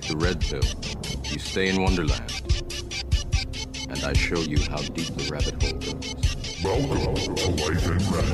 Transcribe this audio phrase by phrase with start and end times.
[0.00, 0.60] take the red pill,
[1.32, 2.30] you stay in Wonderland.
[3.88, 6.14] And I show you how deep the rabbit hole goes.
[6.62, 8.28] Welcome to Life in Red.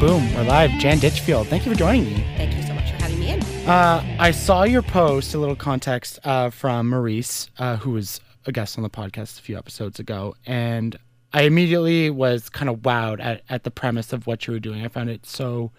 [0.00, 0.72] Boom, we're live.
[0.80, 2.26] Jan Ditchfield, thank you for joining me.
[2.36, 3.40] Thank you so much for having me in.
[3.68, 8.50] Uh, I saw your post, a little context uh, from Maurice, uh, who was a
[8.50, 10.98] guest on the podcast a few episodes ago, and
[11.32, 14.84] I immediately was kind of wowed at, at the premise of what you were doing.
[14.84, 15.72] I found it so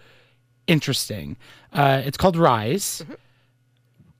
[0.67, 1.37] interesting.
[1.73, 3.03] Uh, it's called Rise.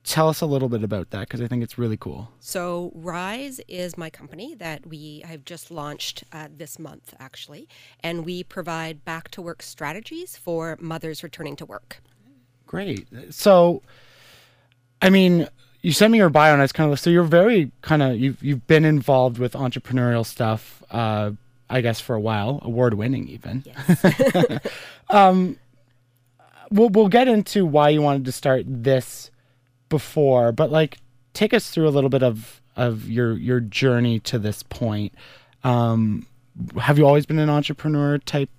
[0.02, 2.32] Tell us a little bit about that because I think it's really cool.
[2.40, 7.68] So, Rise is my company that we have just launched uh, this month, actually,
[8.02, 12.02] and we provide back to work strategies for mothers returning to work.
[12.66, 13.06] Great.
[13.28, 13.82] So,
[15.02, 15.48] I mean,
[15.82, 18.18] you sent me your bio, and I was kind of so you're very kind of
[18.18, 21.32] you've you've been involved with entrepreneurial stuff, uh,
[21.68, 23.64] I guess, for a while, award winning even.
[23.66, 24.60] Yes.
[26.72, 29.30] We'll we'll get into why you wanted to start this
[29.88, 30.98] before, but like
[31.32, 35.12] take us through a little bit of of your your journey to this point.
[35.64, 36.26] Um,
[36.78, 38.50] have you always been an entrepreneur type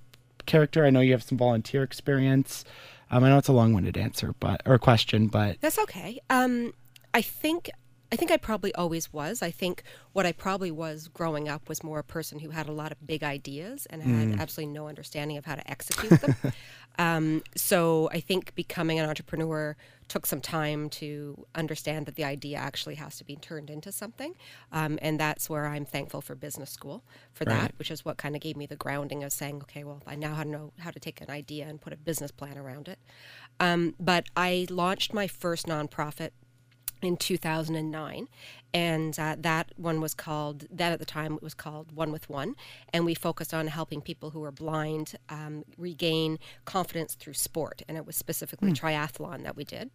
[0.45, 0.85] character?
[0.85, 2.65] I know you have some volunteer experience.
[3.09, 6.19] Um, I know it's a long winded answer, but or question, but That's okay.
[6.29, 6.73] Um,
[7.13, 7.69] I think
[8.11, 9.41] I think I probably always was.
[9.41, 12.71] I think what I probably was growing up was more a person who had a
[12.73, 16.35] lot of big ideas and had absolutely no understanding of how to execute them.
[16.99, 19.77] um, so I think becoming an entrepreneur
[20.09, 24.35] took some time to understand that the idea actually has to be turned into something,
[24.73, 27.61] um, and that's where I'm thankful for business school for Right.
[27.61, 30.15] that, which is what kind of gave me the grounding of saying, okay, well, I
[30.15, 32.99] now know how to take an idea and put a business plan around it.
[33.61, 36.31] Um, but I launched my first nonprofit
[37.01, 38.27] in 2009
[38.73, 42.29] and uh, that one was called that at the time it was called one with
[42.29, 42.55] one
[42.93, 47.97] and we focused on helping people who are blind um, regain confidence through sport and
[47.97, 49.89] it was specifically triathlon that we did.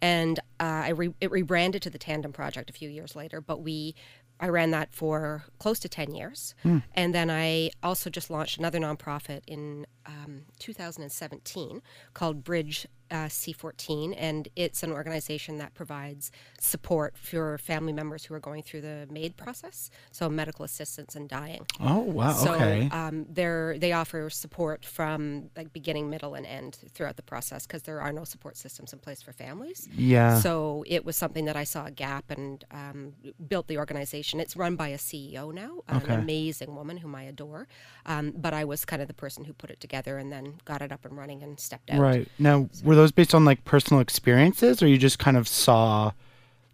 [0.00, 3.60] And uh, I re- it rebranded to the tandem project a few years later but
[3.62, 3.94] we
[4.40, 6.54] I ran that for close to 10 years.
[6.96, 11.80] And then I also just launched another nonprofit in um, 2017
[12.12, 14.14] called Bridge uh, C14.
[14.16, 19.06] And it's an organization that provides support for family members who are going through the
[19.10, 21.66] MAID process, so medical assistance and dying.
[21.80, 26.78] oh wow, So okay, um, they're, they offer support from like beginning, middle, and end
[26.94, 29.88] throughout the process because there are no support systems in place for families.
[29.94, 33.12] yeah, So it was something that I saw a gap and um,
[33.48, 34.40] built the organization.
[34.40, 36.14] It's run by a CEO now, Okay.
[36.14, 37.68] an amazing woman whom I adore.
[38.06, 40.80] Um, but I was kind of the person who put it together and then got
[40.82, 42.00] it up and running and stepped out.
[42.00, 42.26] right.
[42.38, 46.12] Now, were those based on like personal experiences, or you just kind of saw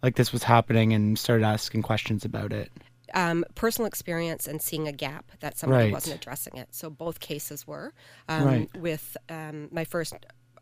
[0.01, 2.71] like this was happening and started asking questions about it?
[3.13, 5.93] Um, personal experience and seeing a gap that somebody Right.
[5.93, 6.67] wasn't addressing it.
[6.71, 7.93] So both cases were.
[8.27, 8.69] Um, Right.
[8.77, 10.13] With um, my first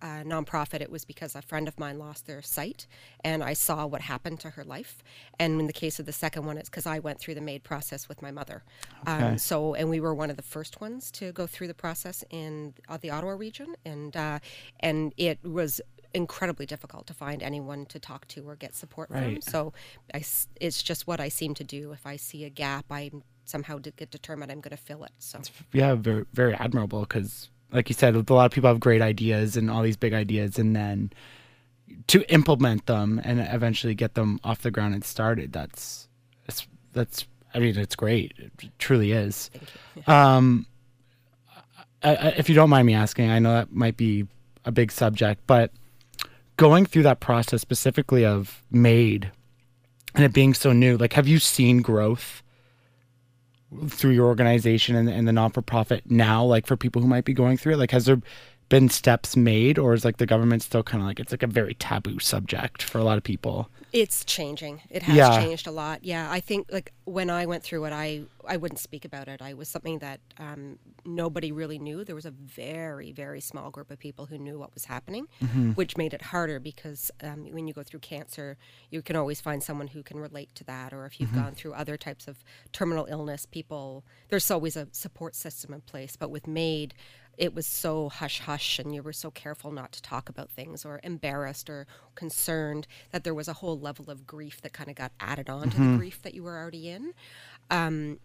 [0.02, 2.88] uh, nonprofit, it was because a friend of mine lost their sight,
[3.24, 5.04] and I saw what happened to her life.
[5.40, 7.64] And in the case of the second one, it's because I went through the MAID
[7.64, 8.64] process with my mother.
[9.08, 9.12] Okay.
[9.12, 12.24] Um, so, and we were one of the first ones to go through the process
[12.30, 14.40] in uh, the Ottawa region, and uh,
[14.80, 15.82] and it was
[16.14, 19.42] incredibly difficult to find anyone to talk to or get support from.
[19.42, 19.74] So,
[20.14, 20.24] I
[20.60, 21.92] it's just what I seem to do.
[21.92, 23.12] If I see a gap, I
[23.46, 25.12] somehow get determined I'm going to fill it.
[25.20, 25.40] So,
[25.74, 29.58] Yeah, very very admirable because, like you said, a lot of people have great ideas
[29.58, 31.12] and all these big ideas, and then
[32.08, 35.54] to implement them and eventually get them off the ground and started.
[35.54, 36.08] That's
[36.46, 38.34] that's, that's I mean, it's great.
[38.38, 39.50] It truly is.
[39.54, 40.04] thank you.
[40.14, 40.68] Um,
[42.04, 44.28] I, I, if you don't mind me asking, I know that might be
[44.66, 45.72] a big subject, but
[46.56, 49.32] going through that process specifically of MAID
[50.14, 52.44] and it being so new, like, have you seen growth
[53.90, 57.26] through your organization and, and the non for profit now, like for people who might
[57.26, 57.78] be going through it?
[57.78, 58.22] Like, has there
[58.70, 61.48] been steps made, or is like the government still kind of like it's like a
[61.48, 63.70] very taboo subject for a lot of people?
[63.94, 64.82] It's changing.
[64.90, 65.42] It has Yeah.
[65.42, 66.04] changed a lot.
[66.04, 69.42] Yeah, I think like when I went through it, I I wouldn't speak about it.
[69.42, 72.04] I was something that um, nobody really knew.
[72.06, 75.72] There was a very very small group of people who knew what was happening, mm-hmm.
[75.72, 78.58] which made it harder because um, when you go through cancer,
[78.90, 80.94] you can always find someone who can relate to that.
[80.94, 85.36] Or if you've gone through other types of terminal illness, people there's always a support
[85.36, 86.16] system in place.
[86.16, 86.94] But with MAID,
[87.38, 90.86] it was so hush hush and you were so careful not to talk about things
[90.86, 91.86] or embarrassed or
[92.16, 95.70] concerned that there was a whole level of grief that kind of got added on
[95.70, 97.14] to the grief that you were already in.
[97.70, 98.20] Um,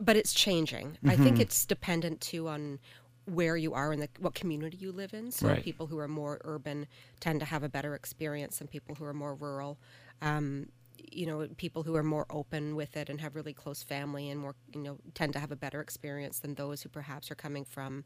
[0.00, 0.98] but it's changing.
[1.06, 2.78] I think it's dependent too on
[3.26, 5.30] where you are in the what community you live in.
[5.32, 5.62] So Right.
[5.62, 6.86] people who are more urban
[7.20, 9.78] tend to have a better experience than people who are more rural.
[10.22, 10.68] Um,
[11.12, 14.40] you know people who are more open with it and have really close family and
[14.40, 17.64] more you know tend to have a better experience than those who perhaps are coming
[17.64, 18.04] from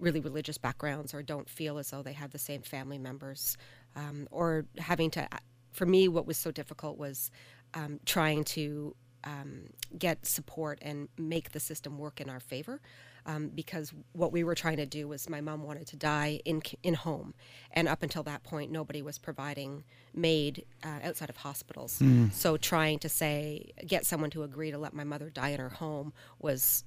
[0.00, 3.56] really religious backgrounds or don't feel as though they have the same family members,
[3.96, 5.28] um, or having to.
[5.72, 7.30] For me, what was so difficult was
[7.74, 12.80] um, trying to um, get support and make the system work in our favor.
[13.26, 16.62] Um, because what we were trying to do was my mom wanted to die in
[16.82, 17.34] in home,
[17.70, 22.02] and up until that point, nobody was providing MAID uh, outside of hospitals.
[22.32, 25.68] So trying to say get someone to agree to let my mother die in her
[25.68, 26.82] home was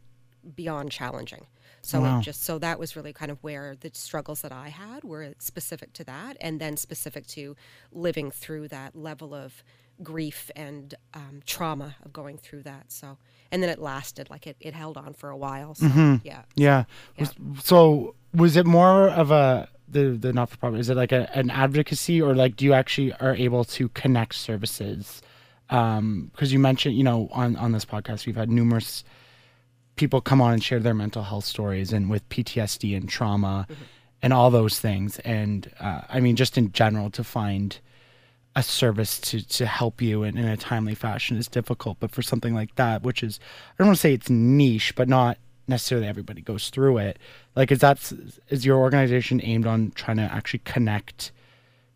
[0.56, 1.45] beyond challenging.
[1.85, 2.19] So Wow.
[2.19, 5.33] it just so that was really kind of where the struggles that I had were
[5.39, 7.56] specific to that, and then specific to
[7.91, 9.63] living through that level of
[10.01, 12.91] grief and um, trauma of going through that.
[12.91, 13.18] So
[13.51, 15.75] and then it lasted like it, it held on for a while.
[15.75, 16.18] So yeah.
[16.24, 16.41] Yeah.
[16.56, 16.83] Yeah.
[17.19, 20.80] Was- So was it more of a the the not for profit?
[20.80, 24.35] Is it like a, an advocacy or like do you actually are able to connect
[24.35, 25.21] services?
[25.68, 29.03] Because you mentioned you know on on this podcast we've had numerous
[29.95, 33.68] people come on and share their mental health stories and with PTSD and trauma
[34.22, 35.19] and all those things.
[35.19, 37.78] And uh, I mean just in general to find
[38.56, 41.98] a service to to help you in, in a timely fashion is difficult.
[42.00, 43.40] But for something like that, which is
[43.74, 45.38] I don't want to say it's niche, but not
[45.68, 47.19] necessarily everybody goes through it.
[47.56, 48.12] Like is that
[48.50, 51.31] is your organization aimed on trying to actually connect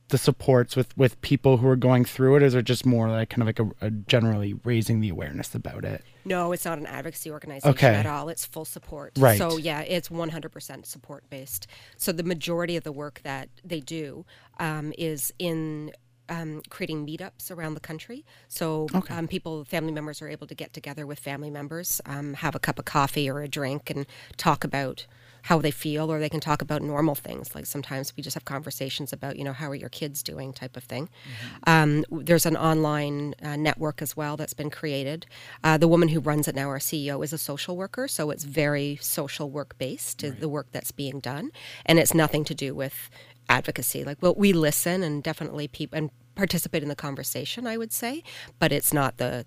[0.10, 3.10] the supports with with people who are going through it, or is it just more
[3.10, 6.04] like kind of like a, a generally raising the awareness about it?
[6.28, 7.96] No, it's not an advocacy organization Okay.
[7.96, 8.30] at all.
[8.30, 9.14] It's full support.
[9.18, 9.38] Right.
[9.38, 11.68] So yeah, it's 100% support based.
[11.98, 14.26] So the majority of the work that they do
[14.60, 15.92] um, is in
[16.30, 18.26] um, creating meetups around the country.
[18.50, 19.14] So Okay.
[19.16, 22.60] um, people, family members, are able to get together with family members, um, have a
[22.60, 25.06] cup of coffee or a drink, and talk about
[25.48, 27.56] how they feel, or they can talk about normal things.
[27.56, 30.76] Like sometimes we just have conversations about, you know, how are your kids doing, type
[30.76, 31.08] of thing.
[31.66, 35.26] Um, there's an online uh, network as well that's been created.
[35.64, 38.44] Uh, the woman who runs it now, our CEO, is a social worker, so it's
[38.44, 41.52] very social work based, to the work that's being done,
[41.86, 43.10] and it's nothing to do with
[43.48, 44.04] advocacy.
[44.04, 47.66] Like, well, we listen and definitely people and participate in the conversation.
[47.66, 48.22] I would say,
[48.60, 49.46] but it's not the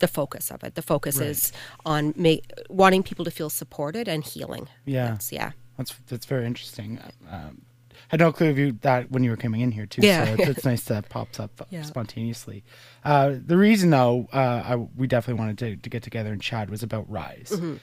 [0.00, 0.74] the focus of it.
[0.74, 1.52] The focus is
[1.86, 2.36] on ma-
[2.68, 4.68] wanting people to feel supported and healing.
[4.84, 5.04] Yeah.
[5.04, 5.52] That's- yeah.
[5.78, 6.98] That's that's very interesting.
[7.30, 7.62] Um,
[8.08, 10.02] had no clue of you that when you were coming in here too.
[10.02, 10.24] Yeah.
[10.26, 11.82] So it's, it's nice that it pops up Yeah.
[11.82, 12.64] spontaneously.
[13.04, 16.68] Uh, the reason though, uh, I, we definitely wanted to, to get together and chat
[16.68, 17.76] was about Rise, Mm-hmm.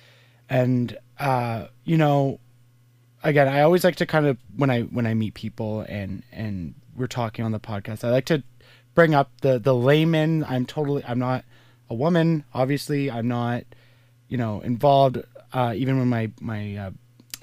[0.50, 2.40] and uh, you know,
[3.24, 6.76] again, I always like to kind of when I when I meet people and and
[6.96, 8.44] we're talking on the podcast, I like to
[8.96, 10.44] bring up the the layman.
[10.44, 11.46] I'm totally I'm not
[11.90, 13.10] a woman, obviously.
[13.10, 13.64] I'm not
[14.30, 15.24] you know involved.
[15.54, 16.92] Uh, even when my my uh,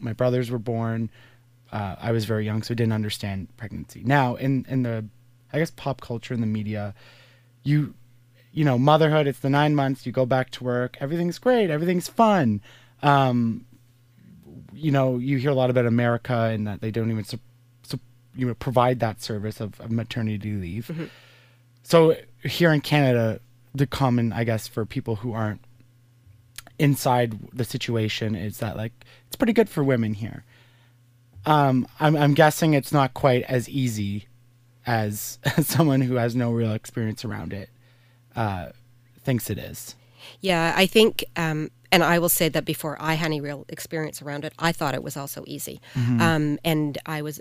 [0.01, 1.11] my brothers were born,
[1.73, 4.03] uh, I was very young, so I didn't understand pregnancy.
[4.05, 5.05] Now in in the
[5.53, 6.95] I guess pop culture and the media,
[7.63, 7.95] you
[8.53, 9.27] you know motherhood.
[9.27, 10.07] It's the nine months.
[10.07, 10.97] You go back to work.
[11.01, 11.71] Everything's great.
[11.71, 12.61] Everything's fun.
[13.03, 13.67] Um,
[14.73, 17.39] you know, you hear a lot about America and that they don't even su-
[17.83, 18.01] su-
[18.35, 21.11] you know provide that service of, of maternity leave.
[21.83, 23.41] So here in Canada,
[23.75, 25.61] the common, I guess, for people who aren't
[26.79, 28.93] inside the situation is that like
[29.27, 30.45] it's pretty good for women here.
[31.47, 34.29] Um, I'm I'm guessing it's not quite as easy
[34.87, 37.71] as, as someone who has no real experience around it
[38.37, 38.69] uh,
[39.21, 39.95] thinks it is.
[40.41, 44.23] Yeah, I think, um, and I will say that before I had any real experience
[44.23, 47.41] around it, I thought it was also easy, um, and I was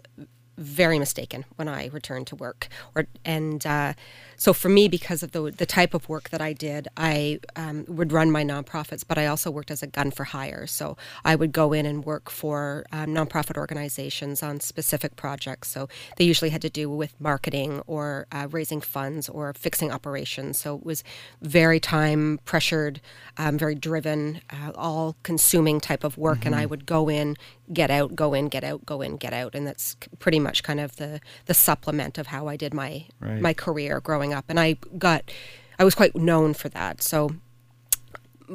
[0.57, 2.67] very mistaken when I returned to work.
[2.95, 3.93] Or and uh,
[4.37, 7.85] so for me, because of the the type of work that I did, I um,
[7.87, 10.67] would run my nonprofits, but I also worked as a gun for hire.
[10.67, 15.69] So I would go in and work for um, nonprofit organizations on specific projects.
[15.69, 20.59] So they usually had to do with marketing or uh, raising funds or fixing operations.
[20.59, 21.03] So it was
[21.41, 23.01] very time pressured,
[23.37, 26.45] um, very driven, uh, all consuming type of work.
[26.45, 27.37] And I would go in,
[27.71, 30.79] get out, go in, get out, go in, get out, and that's pretty much kind
[30.79, 33.39] of the the supplement of how I did my Right.
[33.41, 34.45] my career growing up.
[34.49, 35.31] And I got,
[35.79, 37.01] I was quite known for that.
[37.01, 37.31] So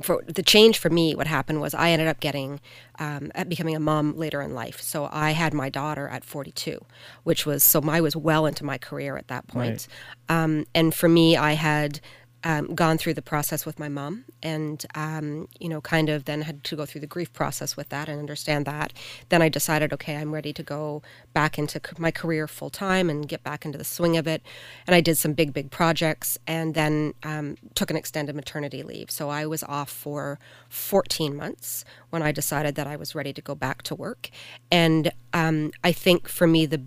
[0.03, 2.61] for the change for me, what happened was I ended up getting
[2.99, 4.81] um, at becoming a mom later in life.
[4.83, 6.85] So I had my daughter at 42,
[7.25, 9.89] which was so I was well into my career at that point.
[10.29, 12.01] Um, and for me, I had
[12.45, 16.43] um, gone through the process with my mom, and um, you know, kind of then
[16.43, 18.93] had to go through the grief process with that and understand that.
[19.29, 21.03] Then I decided, okay, I'm ready to go
[21.33, 24.43] back into my career full time and get back into the swing of it.
[24.87, 29.11] And I did some big, big projects, and then um, took an extended maternity leave.
[29.11, 33.43] So I was off for 14 months when I decided that I was ready to
[33.43, 34.31] go back to work.
[34.71, 36.83] And um, I think for me, the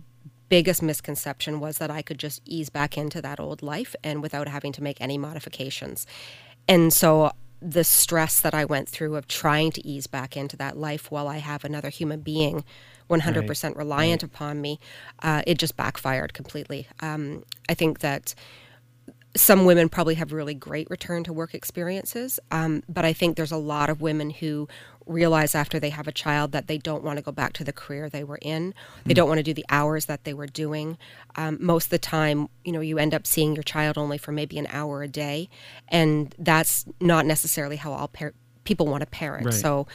[0.52, 4.50] biggest misconception was that I could just ease back into that old life and without
[4.50, 6.06] having to make any modifications.
[6.68, 7.32] And so
[7.62, 11.30] the stress that I went through of trying to ease back into that life while
[11.30, 12.66] I have another human being
[13.10, 14.78] 100% reliant upon me,
[15.24, 16.86] uh, it just backfired completely.
[17.00, 18.36] Um, I think that
[19.36, 23.52] some women probably have really great return to work experiences, um, but I think there's
[23.52, 24.68] a lot of women who
[25.06, 27.74] realize after they have a child that they don't want to go back to the
[27.74, 28.74] career they were in.
[29.06, 30.98] They don't want to do the hours that they were doing.
[31.36, 34.32] Um, most of the time, you know, you end up seeing your child only for
[34.32, 35.50] maybe an hour a day,
[35.88, 38.34] and that's not necessarily how all par-
[38.64, 39.46] people want to parent.
[39.46, 39.54] Right.
[39.54, 39.88] So.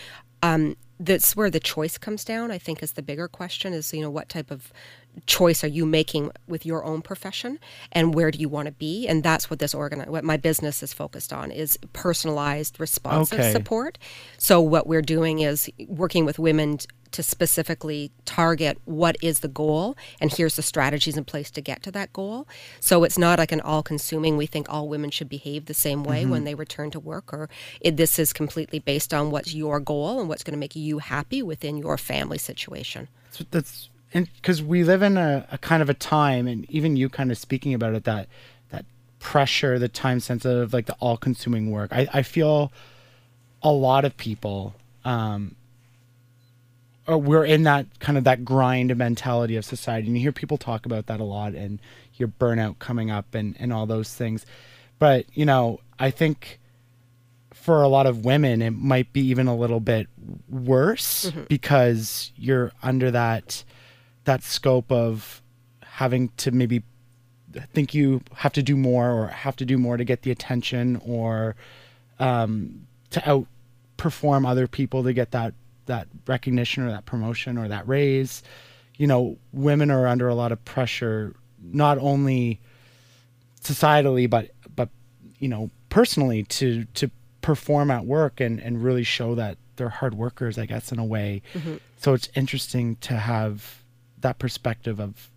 [0.42, 2.50] Um, that's where the choice comes down.
[2.50, 4.72] I think is the bigger question is you know what type of
[5.24, 7.58] choice are you making with your own profession
[7.92, 9.08] and where do you want to be?
[9.08, 13.52] And that's what this organ what my business is focused on is personalized responsive Okay.
[13.52, 13.98] support.
[14.36, 16.78] So what we're doing is working with women
[17.12, 21.82] to specifically target what is the goal and here's the strategies in place to get
[21.84, 22.46] to that goal.
[22.80, 26.04] So it's not like an all consuming we think all women should behave the same
[26.04, 26.30] way mm-hmm.
[26.32, 27.48] when they return to work or
[27.80, 30.98] it, this is completely based on what's your goal and what's going to make you
[30.98, 33.08] happy within your family situation.
[33.30, 33.88] That's, that's
[34.24, 37.38] because we live in a, a kind of a time, and even you kind of
[37.38, 38.28] speaking about it, that
[38.70, 38.84] that
[39.18, 41.92] pressure, the time sensitive, like the all consuming work.
[41.92, 42.72] I, I feel
[43.62, 45.56] a lot of people, um,
[47.08, 50.86] we're in that kind of that grind mentality of society, and you hear people talk
[50.86, 51.80] about that a lot, and
[52.14, 54.46] your burnout coming up, and and all those things.
[54.98, 56.58] But you know, I think
[57.52, 60.06] for a lot of women, it might be even a little bit
[60.48, 63.64] worse because you're under that
[64.26, 65.42] that scope of
[65.82, 66.82] having to maybe
[67.72, 71.00] think you have to do more or have to do more to get the attention
[71.04, 71.56] or
[72.18, 75.54] um, to outperform other people to get that
[75.86, 78.42] that recognition or that promotion or that raise.
[78.96, 82.60] You know, women are under a lot of pressure, not only
[83.66, 84.88] societally but but
[85.38, 90.14] you know personally to to perform at work and and really show that they're hard
[90.14, 91.42] workers i guess in a way
[91.98, 93.82] so it's interesting to have
[94.26, 95.30] that perspective of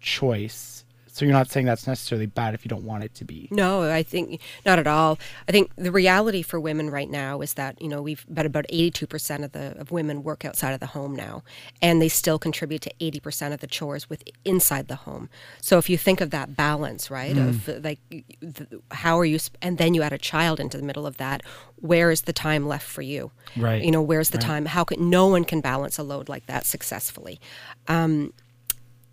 [0.00, 0.84] choice
[1.18, 3.90] so you're not saying that's necessarily bad if you don't want it to be No,
[3.90, 5.18] I think not at all.
[5.48, 8.66] I think the reality for women right now is that you know we've but about
[8.68, 11.42] eighty-two percent of the of women work outside of the home now,
[11.82, 15.28] and they still contribute to eighty percent of the chores with inside the home.
[15.60, 19.38] So if you think of that balance, right, of uh, like th- how are you,
[19.42, 21.42] sp- and then you add a child into the middle of that,
[21.76, 23.32] where is the time left for you?
[23.56, 23.82] Right.
[23.82, 24.66] You know, where's the time?
[24.66, 27.40] How can no one can balance a load like that successfully?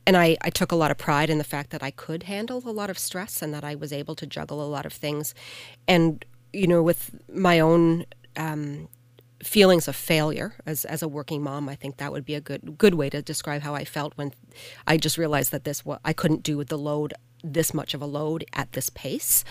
[0.05, 2.62] And I, I took a lot of pride in the fact that I could handle
[2.65, 5.33] a lot of stress and that I was able to juggle a lot of things.
[5.88, 8.05] And, you know, with my own
[8.38, 8.88] um,
[9.43, 12.77] feelings of failure as, as a working mom, I think that would be a good
[12.77, 14.31] good way to describe how I felt when
[14.88, 18.01] I just realized that this what I couldn't do with the load this much of
[18.01, 19.43] a load at this pace.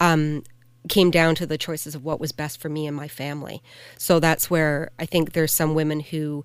[0.00, 0.42] Um,
[0.88, 3.62] came down to the choices of what was best for me and my family.
[3.98, 6.44] So that's where I think there's some women who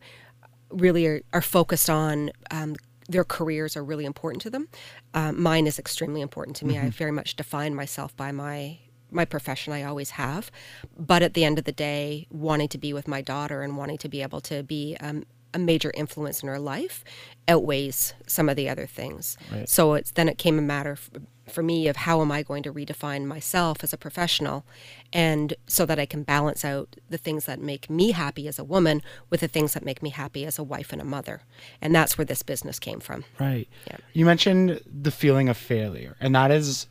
[0.70, 2.76] really are, are focused on um,
[3.10, 4.68] their careers are really important to them.
[5.14, 6.78] Um, mine is extremely important to me.
[6.78, 8.80] I very much define myself by my
[9.12, 9.74] my profession.
[9.74, 10.50] I always have,
[10.98, 14.00] but at the end of the day, wanting to be with my daughter and wanting
[14.00, 17.04] to be able to be um, a major influence in her life
[17.48, 19.38] outweighs some of the other things.
[19.70, 20.98] So it's then it came a matter
[21.48, 24.66] for me of how am I going to redefine myself as a professional,
[25.12, 28.64] and so that I can balance out the things that make me happy as a
[28.64, 31.42] woman with the things that make me happy as a wife and a mother,
[31.82, 33.26] and that's where this business came from.
[33.40, 33.68] Right.
[33.88, 33.98] Yeah.
[34.14, 36.88] You mentioned the feeling of failure, and that is,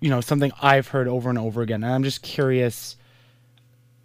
[0.00, 1.82] you know, something I've heard over and over again.
[1.82, 2.96] And I'm just curious,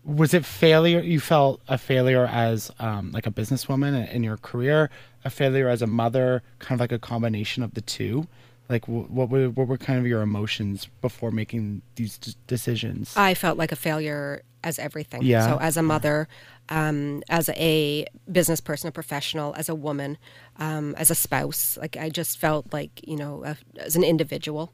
[0.03, 1.01] was it failure?
[1.01, 4.89] You felt a failure as um, like a businesswoman in your career,
[5.23, 8.27] a failure as a mother, kind of like a combination of the two.
[8.69, 13.17] Like, what were what were kind of your emotions before making these d- decisions?
[13.17, 15.23] I felt like a failure as everything.
[15.23, 15.47] Yeah.
[15.47, 16.27] So as a mother,
[16.69, 20.19] um, as a business person, a professional, as a woman,
[20.57, 24.71] um, as a spouse, like I just felt like you know, a, as an individual,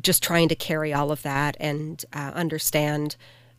[0.00, 3.14] just trying to carry all of that and uh, understand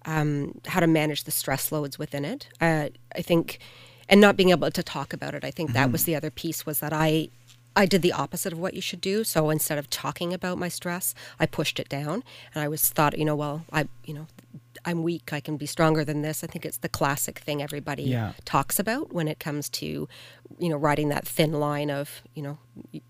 [0.06, 2.50] um, how to manage the stress loads within it.
[2.60, 3.60] Uh, I think,
[4.10, 5.46] and not being able to talk about it.
[5.46, 7.30] I think that was the other piece was that I
[7.76, 9.24] I did the opposite of what you should do.
[9.24, 12.24] So instead of talking about my stress, I pushed it down,
[12.54, 14.28] and I was thought, you know, well, I, you know,
[14.86, 15.32] I'm weak.
[15.34, 16.44] I can be stronger than this.
[16.44, 18.34] I think it's the classic thing everybody Yeah.
[18.46, 20.08] talks about when it comes to,
[20.58, 22.58] you know, riding that thin line of, you know,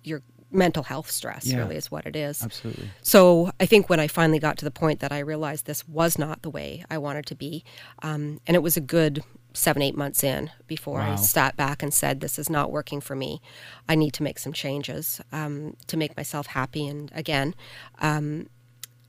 [0.04, 1.46] your mental health stress.
[1.46, 1.58] Yeah.
[1.60, 2.44] Really, is what it is.
[2.44, 2.90] Absolutely.
[3.04, 6.18] So I think when I finally got to the point that I realized this was
[6.18, 7.64] not the way I wanted to be,
[8.02, 11.94] um, and it was a good seven, eight months in before I sat back and
[11.94, 13.42] said, "This is not working for me.
[13.88, 17.56] I need to make some changes um, to make myself happy." And again,
[18.00, 18.48] um,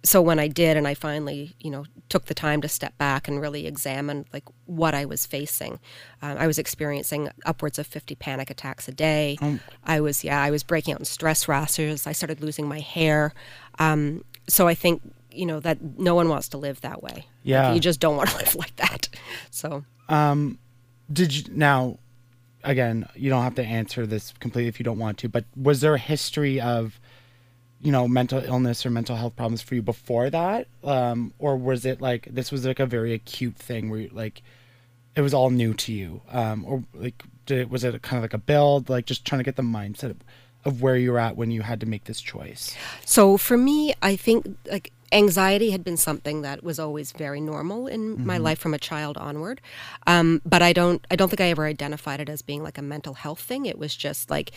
[0.02, 3.28] so when I did, and I finally, you know, took the time to step back
[3.28, 5.78] and really examine like what I was facing,
[6.22, 9.36] um, I was experiencing upwards of 50 panic attacks a day.
[9.84, 12.06] I was, yeah, I was breaking out in stress rashes.
[12.06, 13.34] I started losing my hair.
[13.78, 17.26] Um, so I think, you know, that no one wants to live that way.
[17.42, 17.74] Like, Yeah.
[17.74, 19.08] you just don't want to live like that.
[19.50, 20.58] So um,
[21.12, 21.98] Did you now?
[22.62, 25.30] Again, you don't have to answer this completely if you don't want to.
[25.30, 27.00] But was there a history of,
[27.80, 31.86] you know, mental illness or mental health problems for you before that, um, or was
[31.86, 34.42] it like this was like a very acute thing where you, like
[35.16, 38.34] it was all new to you, um, or like did was it kind of like
[38.34, 40.18] a build, like just trying to get the mindset of,
[40.66, 42.76] of where you were at when you had to make this choice?
[43.06, 47.86] So for me, I think like anxiety had been something that was always very normal
[47.86, 49.60] in my life from a child onward.
[50.06, 52.82] Um, but I don't I don't think I ever identified it as being like a
[52.82, 53.66] mental health thing.
[53.66, 54.52] It was just like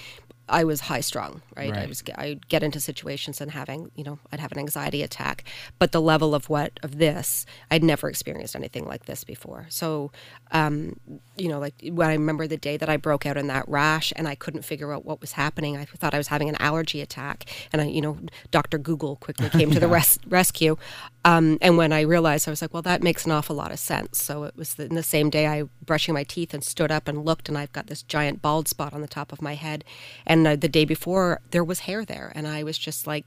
[0.50, 1.74] I was high strung, right?
[1.74, 5.46] I was I'd get into situations and having, you know, I'd have an anxiety attack.
[5.80, 9.68] But the level of what of this, I'd never experienced anything like this before.
[9.70, 10.12] So,
[10.52, 11.00] um,
[11.38, 14.12] you know, like when I remember the day that I broke out in that rash
[14.16, 15.78] and I couldn't figure out what was happening.
[15.78, 18.18] I thought I was having an allergy attack, and I, you know,
[18.52, 20.78] Doctor Google quickly came to the res- rescue.
[21.26, 23.80] Um, and when I realized, I was like, well, that makes an awful lot of
[23.80, 24.22] sense.
[24.22, 27.08] So it was the, in the same day I brushing my teeth and stood up
[27.08, 29.84] and looked, and I've got this giant bald spot on the top of my head.
[30.26, 33.25] And uh, the day before, there was hair there, and I was just like,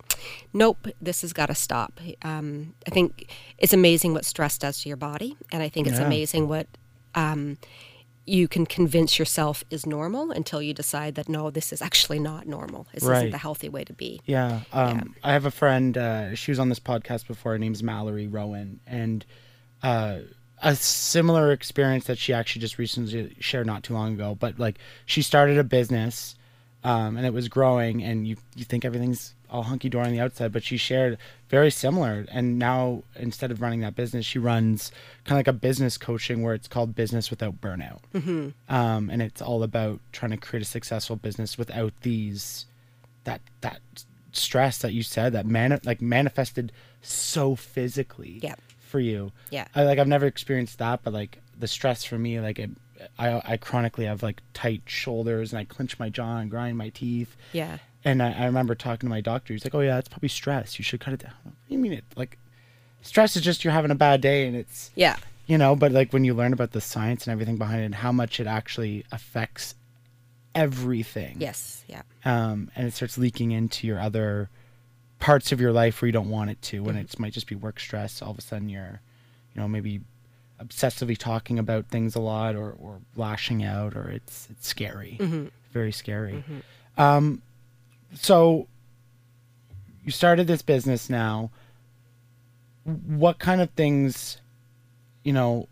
[0.53, 2.01] nope, this has got to stop.
[2.23, 5.99] Um, I think it's amazing what stress does to your body, and I think it's
[5.99, 6.07] Yeah.
[6.07, 6.67] amazing what
[7.15, 7.57] um,
[8.27, 12.47] you can convince yourself is normal until you decide that no, this is actually not
[12.47, 12.87] normal.
[12.93, 13.19] This Right.
[13.19, 14.21] isn't the healthy way to be.
[14.27, 14.63] Yeah.
[14.73, 17.53] Um, I have a friend, uh, she was on this podcast before.
[17.53, 18.81] Her name's Mallory Rowan.
[18.87, 19.25] And
[19.83, 20.19] uh,
[20.63, 24.35] a similar experience that she actually just recently shared not too long ago.
[24.39, 26.35] But like, she started a business
[26.87, 30.21] um, and it was growing, and you, you think everything's all hunky dory on the
[30.21, 32.27] outside, but she shared very similar.
[32.31, 34.91] And now, instead of running that business, she runs
[35.25, 38.01] kind of like a business coaching where it's called Business Without Burnout.
[38.15, 38.75] Mm-hmm.
[38.75, 42.67] Um, and it's all about trying to create a successful business without these
[43.25, 43.81] that that
[44.33, 46.71] stress that you said that man like manifested
[47.03, 48.55] so physically Yeah.
[48.79, 49.33] for you.
[49.51, 49.67] Yeah.
[49.75, 52.71] I like I've never experienced that, but like the stress for me, like it,
[53.19, 56.89] I I chronically have like tight shoulders and I clench my jaw and grind my
[56.91, 57.37] teeth.
[57.53, 57.79] Yeah.
[58.05, 59.53] And I, I remember talking to my doctor.
[59.53, 60.79] He's like, "Oh yeah, it's probably stress.
[60.79, 62.05] You should cut it down." What do you mean it?
[62.17, 62.39] Like,
[63.03, 65.17] stress is just you're having a bad day, and it's Yeah.
[65.47, 65.75] you know.
[65.75, 68.39] But like when you learn about the science and everything behind it, and how much
[68.39, 69.75] it actually affects
[70.55, 71.85] everything Yes.
[71.89, 72.03] Yeah.
[72.25, 74.49] um, and it starts leaking into your other
[75.19, 76.81] parts of your life where you don't want it to.
[76.83, 79.01] When it might just be work stress, all of a sudden you're,
[79.55, 80.01] you know, maybe
[80.63, 85.19] obsessively talking about things a lot or, or lashing out, or it's it's scary,
[85.73, 86.43] very scary.
[86.97, 87.43] Um,
[88.15, 88.67] so
[90.05, 91.51] you started this business now.
[92.85, 94.39] What kind of things,
[95.25, 95.69] you know,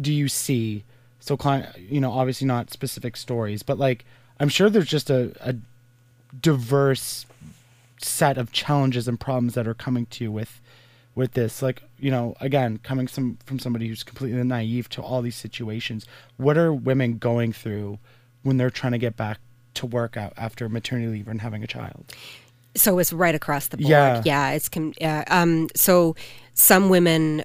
[0.00, 0.84] do you see?
[1.20, 4.04] So, client, you know, obviously not specific stories, but like
[4.40, 5.54] I'm sure there's just a, a
[6.40, 7.26] diverse
[7.98, 10.60] set of challenges and problems that are coming to you with
[11.14, 15.22] with this like you know again coming some from somebody who's completely naive to all
[15.22, 17.98] these situations what are women going through
[18.42, 19.38] when they're trying to get back
[19.74, 22.12] to work out after maternity leave and having a child
[22.76, 23.88] So it's right across the board.
[23.88, 24.22] Yeah.
[24.24, 24.50] Yeah.
[24.50, 25.22] It's com- yeah.
[25.28, 25.68] Um.
[25.76, 26.16] So
[26.54, 27.44] some women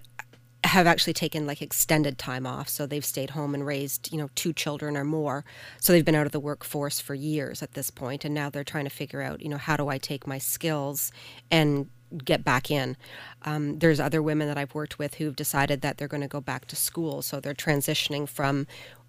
[0.63, 4.29] have actually taken like extended time off so they've stayed home and raised you know
[4.35, 5.45] two children or more
[5.79, 8.63] so they've been out of the workforce for years at this point and now they're
[8.63, 11.11] trying to figure out you know how do i take my skills
[11.49, 11.87] and
[12.23, 12.97] get back in
[13.43, 16.41] um, there's other women that i've worked with who've decided that they're going to go
[16.41, 18.65] back to school so they're transitioning from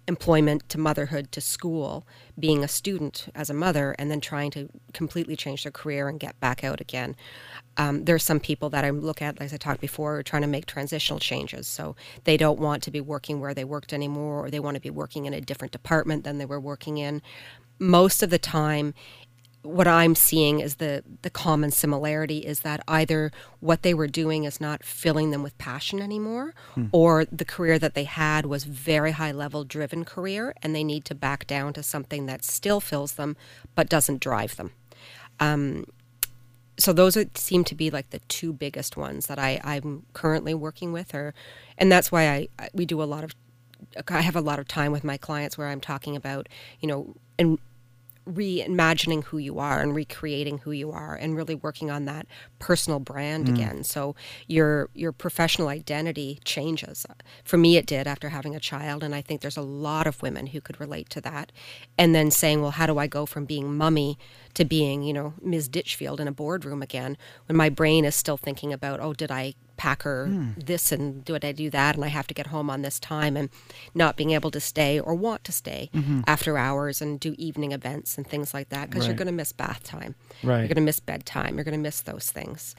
[0.07, 2.05] employment to motherhood to school,
[2.37, 6.19] being a student as a mother, and then trying to completely change their career and
[6.19, 7.15] get back out again.
[7.77, 10.47] Um, there's some people that I look at, as I talked before, are trying to
[10.47, 11.67] make transitional changes.
[11.67, 14.81] So they don't want to be working where they worked anymore, or they want to
[14.81, 17.21] be working in a different department than they were working in.
[17.79, 18.93] Most of the time,
[19.63, 24.43] what I'm seeing is the the common similarity is that either what they were doing
[24.43, 26.53] is not filling them with passion anymore,
[26.91, 31.05] or the career that they had was very high level driven career, and they need
[31.05, 33.37] to back down to something that still fills them
[33.75, 34.71] but doesn't drive them.
[35.39, 35.85] Um,
[36.77, 40.55] so those are, seem to be like the two biggest ones that I, I'm currently
[40.55, 41.35] working with, or
[41.77, 43.35] and that's why I, I we do a lot of
[44.07, 47.15] I have a lot of time with my clients where I'm talking about you know
[47.37, 47.59] and
[48.29, 52.27] reimagining who you are and recreating who you are and really working on that
[52.59, 53.53] personal brand mm.
[53.53, 53.83] again.
[53.83, 54.15] So
[54.47, 57.05] your your professional identity changes.
[57.43, 60.21] For me it did after having a child and i think there's a lot of
[60.21, 61.51] women who could relate to that.
[61.97, 64.17] And then saying well how do i go from being mummy
[64.53, 68.37] to being you know ms ditchfield in a boardroom again when my brain is still
[68.37, 70.51] thinking about oh did i pack her hmm.
[70.57, 73.35] this and did I do that and I have to get home on this time
[73.35, 73.49] and
[73.95, 76.21] not being able to stay or want to stay mm-hmm.
[76.27, 79.51] after hours and do evening events and things like that because you're going to miss
[79.51, 80.13] bath time.
[80.43, 80.59] Right.
[80.59, 81.55] You're going to miss bedtime.
[81.55, 82.75] You're going to miss those things.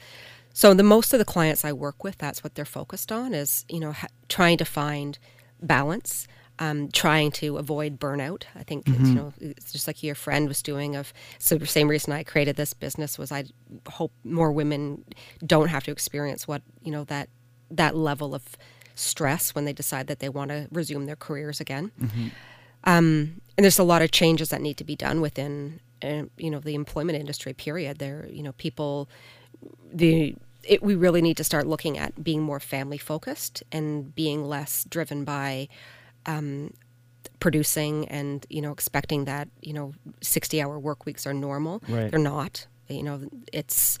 [0.53, 3.65] So the most of the clients I work with, that's what they're focused on is,
[3.67, 5.19] you know, ha- trying to find
[5.61, 6.25] balance,
[6.59, 8.43] um, trying to avoid burnout.
[8.55, 11.65] I think, it's, you know, it's just like your friend was doing of, so the
[11.65, 13.45] same reason I created this business was I
[13.89, 15.03] hope more women
[15.45, 17.29] don't have to experience what, you know, that,
[17.71, 18.43] that level of
[18.95, 21.91] stress when they decide that they want to resume their careers again.
[22.83, 26.51] Um, and there's a lot of changes that need to be done within, uh, you
[26.51, 27.53] know, the employment industry.
[27.53, 27.97] Period.
[27.97, 29.09] There, you know, people,
[29.91, 34.45] the it, we really need to start looking at being more family focused and being
[34.45, 35.67] less driven by
[36.25, 36.73] um,
[37.39, 41.81] producing and you know expecting that you know 60 hour work weeks are normal.
[41.87, 42.09] Right.
[42.09, 42.67] they're not.
[42.89, 43.97] You know it's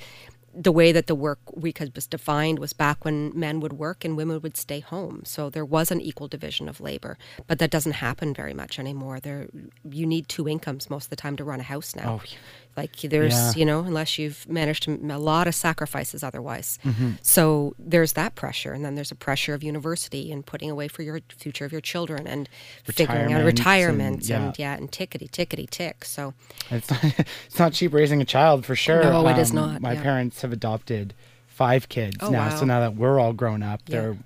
[0.55, 4.15] the way that the work week was defined was back when men would work and
[4.15, 5.23] women would stay home.
[5.25, 9.19] So there was an equal division of labor but that doesn't happen very much anymore.
[9.19, 9.47] There
[9.83, 12.21] you need two incomes most of the time to run a house now.
[12.21, 12.27] Oh,
[12.75, 13.53] like there's Yeah.
[13.55, 17.11] you know unless you've managed to m- a lot of sacrifices otherwise Mm-hmm.
[17.21, 21.01] so there's that pressure and then there's a pressure of university and putting away for
[21.03, 22.49] your future of your children and
[22.83, 24.71] figuring out retirement and- retirements and, yeah.
[24.73, 26.33] yeah and tickety tickety tick so
[26.71, 27.03] It's not,
[27.47, 29.03] it's not cheap raising a child for sure.
[29.03, 30.01] No, it is Um, not, My yeah.
[30.01, 31.13] parents have adopted
[31.47, 32.55] five kids Oh, now, wow.
[32.55, 34.01] so now that we're all grown up, Yeah.
[34.01, 34.17] they're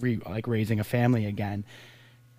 [0.00, 1.64] re, like raising a family again,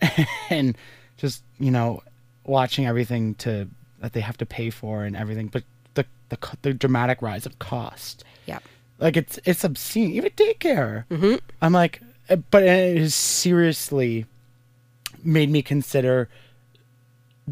[0.49, 0.75] and
[1.17, 2.01] just you know
[2.43, 3.67] watching everything to
[4.01, 7.59] that they have to pay for and everything, but the the the dramatic rise of
[7.59, 8.59] cost, yeah
[8.99, 10.11] like it's it's obscene.
[10.11, 11.35] Even daycare, Mm-hmm.
[11.61, 14.25] I'm like, uh, but it has seriously
[15.23, 16.29] made me consider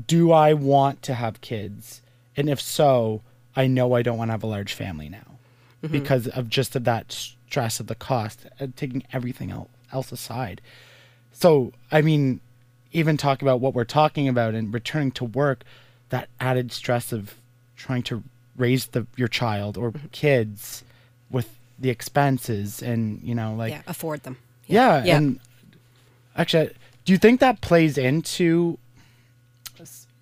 [0.08, 2.02] do I want to have kids?
[2.38, 3.22] And if so,
[3.56, 5.38] I know I don't want to have a large family now
[5.82, 9.52] because of just of that stress of the cost, uh, taking everything
[9.92, 10.62] else aside.
[11.32, 12.42] So, I mean,
[12.92, 15.64] even talk about what we're talking about and returning to work,
[16.10, 17.36] that added stress of
[17.76, 18.24] trying to
[18.58, 20.08] raise the your child or mm-hmm.
[20.12, 20.84] kids
[21.30, 24.38] with the expenses and you know like yeah afford them
[24.70, 25.40] yeah, yeah and
[26.40, 26.72] actually,
[27.06, 28.78] do you think that plays into,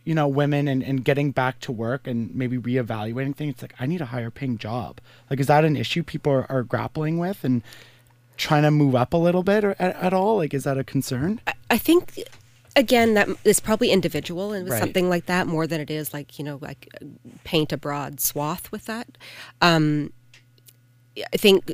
[0.03, 3.55] you know, women and, and getting back to work and maybe reevaluating things?
[3.55, 4.99] It's like I need a higher paying job.
[5.29, 7.61] Like, is that an issue people are, are grappling with and
[8.37, 10.37] trying to move up a little bit or at, at all?
[10.37, 11.41] Like, is that a concern?
[11.69, 12.23] I think
[12.77, 14.79] again that is probably individual and Right.
[14.79, 16.87] something like that more than it is like you know like
[17.43, 19.07] paint a broad swath with that.
[19.61, 20.13] Um,
[21.33, 21.73] I think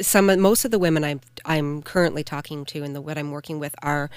[0.00, 3.58] some most of the women I'm I'm currently talking to and the what I'm working
[3.58, 4.08] with are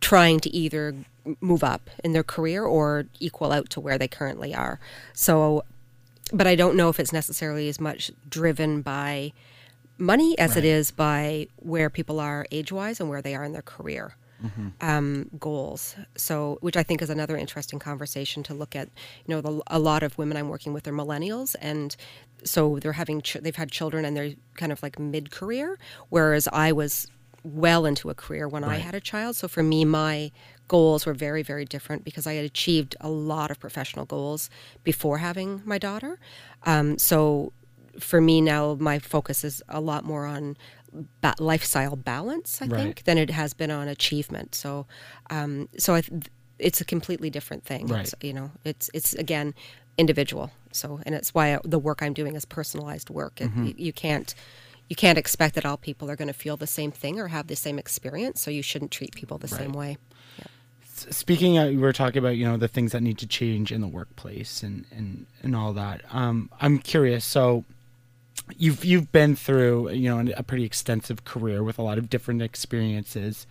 [0.00, 0.94] trying to either
[1.40, 4.80] move up in their career or equal out to where they currently are.
[5.14, 5.64] So,
[6.32, 9.32] but I don't know if it's necessarily as much driven by
[9.98, 13.52] money as it is by where people are age wise and where they are in
[13.52, 14.16] their career
[14.80, 15.94] um, goals.
[16.16, 18.88] So, which I think is another interesting conversation to look at.
[19.26, 21.96] You know, the, a lot of women I'm working with are millennials, and
[22.44, 25.78] so they're having ch- they've had children and they're kind of like mid career,
[26.08, 27.06] whereas I was
[27.44, 29.36] well into a career when I had a child.
[29.36, 30.30] So for me, my
[30.68, 34.48] goals were very, very different because I had achieved a lot of professional goals
[34.84, 36.18] before having my daughter.
[36.64, 37.52] Um, so
[37.98, 40.56] for me now, my focus is a lot more on
[41.20, 42.80] ba- lifestyle balance, I Right.
[42.80, 44.54] think, than it has been on achievement.
[44.54, 44.86] So,
[45.30, 46.24] um, so I th-
[46.58, 47.86] it's a completely different thing.
[47.86, 48.02] Right.
[48.02, 49.54] It's, you know, it's it's again
[49.98, 50.50] individual.
[50.72, 53.40] So, and it's why the work I'm doing is personalized work.
[53.40, 53.70] It, Mm-hmm.
[53.76, 54.34] you, can't
[54.88, 57.46] you can't expect that all people are going to feel the same thing or have
[57.46, 58.40] the same experience.
[58.40, 59.98] So you shouldn't treat people the same way.
[60.84, 63.72] S- Speaking, of, we were talking about you know the things that need to change
[63.72, 66.02] in the workplace and and and all that.
[66.10, 67.24] Um, I'm curious.
[67.24, 67.64] So,
[68.56, 72.42] you've you've been through you know a pretty extensive career with a lot of different
[72.42, 73.46] experiences.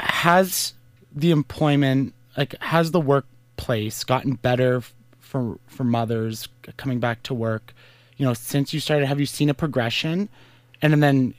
[0.00, 0.74] Has
[1.14, 4.82] the employment like has the workplace gotten better
[5.20, 7.74] for for mothers coming back to work?
[8.16, 10.28] You know, since you started, have you seen a progression?
[10.80, 11.34] And, And then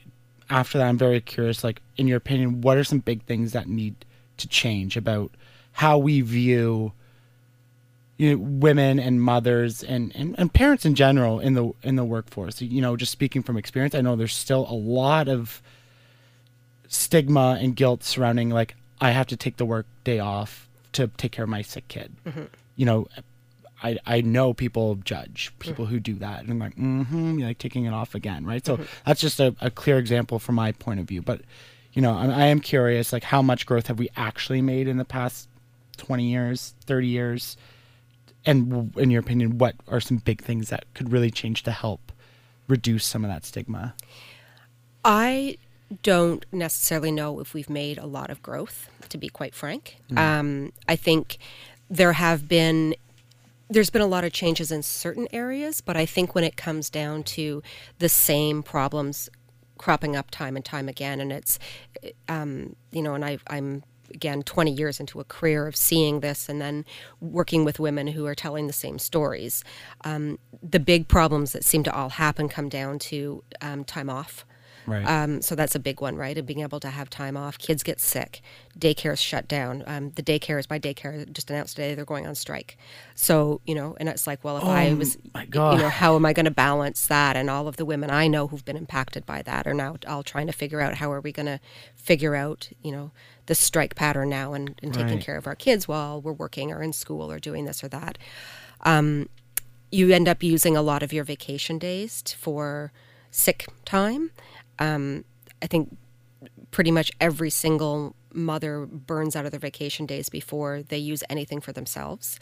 [0.50, 1.64] after that, I'm very curious.
[1.64, 3.94] Like, in your opinion, what are some big things that need
[4.36, 5.30] to change about
[5.72, 6.92] how we view
[8.16, 12.04] you know, women and mothers and, and, and parents in general in the in the
[12.04, 12.60] workforce?
[12.60, 15.62] You know, just speaking from experience, I know there's still a lot of
[16.88, 21.32] stigma and guilt surrounding like I have to take the work day off to take
[21.32, 22.12] care of my sick kid.
[22.24, 22.44] Mm-hmm.
[22.76, 23.08] You know,
[23.82, 25.88] I I know people judge people mm.
[25.88, 28.64] who do that, and I'm like, mm-hmm, you're like taking it off again, right?
[28.64, 28.84] So mm-hmm.
[29.04, 31.20] that's just a, a clear example from my point of view.
[31.22, 31.42] But
[31.92, 34.96] you know, I, I am curious, like, how much growth have we actually made in
[34.96, 35.48] the past
[35.96, 37.56] twenty years, thirty years?
[38.46, 42.12] And in your opinion, what are some big things that could really change to help
[42.68, 43.94] reduce some of that stigma?
[45.04, 45.58] I
[46.02, 49.96] don't necessarily know if we've made a lot of growth, to be quite frank.
[50.16, 51.38] Um, I think
[51.88, 52.94] there have been
[53.68, 56.88] there's been a lot of changes in certain areas, but I think when it comes
[56.88, 57.64] down to
[57.98, 59.28] the same problems
[59.76, 61.58] cropping up time and time again, and it's
[62.28, 66.48] um, you know, and I, I'm again 20 years into a career of seeing this
[66.48, 66.84] and then
[67.20, 69.62] working with women who are telling the same stories.
[70.04, 74.45] Um, the big problems that seem to all happen come down to um, time off.
[74.86, 75.04] Right.
[75.04, 76.36] Um, so that's a big one, right?
[76.36, 77.58] And being able to have time off.
[77.58, 78.40] Kids get sick.
[78.78, 79.82] Daycare is shut down.
[79.86, 82.76] Um, the daycares, by daycare, just announced today they're going on strike.
[83.14, 86.14] So, you know, and it's like, well, if I Oh, was, my you know, how
[86.16, 87.36] am I going to balance that?
[87.36, 90.22] And all of the women I know who've been impacted by that are now all
[90.22, 91.60] trying to figure out how are we going to
[91.94, 93.10] figure out, you know,
[93.46, 95.20] the strike pattern now and, and taking Right.
[95.20, 98.18] care of our kids while we're working or in school or doing this or that.
[98.82, 99.28] Um,
[99.90, 102.92] you end up using a lot of your vacation days for
[103.30, 104.30] sick time.
[104.78, 105.24] Um,
[105.62, 105.96] I think
[106.70, 111.60] pretty much every single mother burns out of their vacation days before they use anything
[111.60, 112.38] for themselves.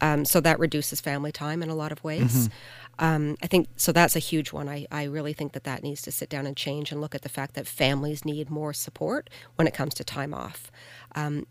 [0.00, 2.48] Um, so that reduces family time in a lot of ways.
[2.98, 3.92] Um, I think so.
[3.92, 4.68] That's a huge one.
[4.68, 7.22] I, I really think that that needs to sit down and change and look at
[7.22, 10.70] the fact that families need more support when it comes to time off.
[11.14, 11.46] Um,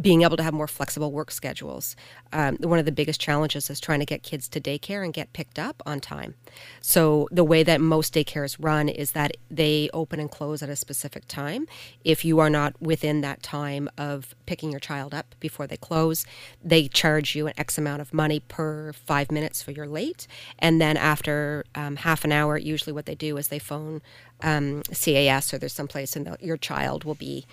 [0.00, 1.96] being able to have more flexible work schedules.
[2.32, 5.32] Um, one of the biggest challenges is trying to get kids to daycare and get
[5.32, 6.34] picked up on time.
[6.80, 10.76] So the way that most daycares run is that they open and close at a
[10.76, 11.66] specific time.
[12.04, 16.26] If you are not within that time of picking your child up before they close,
[16.62, 20.26] they charge you an X amount of money per five minutes for your late.
[20.58, 24.02] And then after um, half an hour, usually what they do is they phone
[24.42, 27.46] um, CAS or there's someplace and they'll- your child will be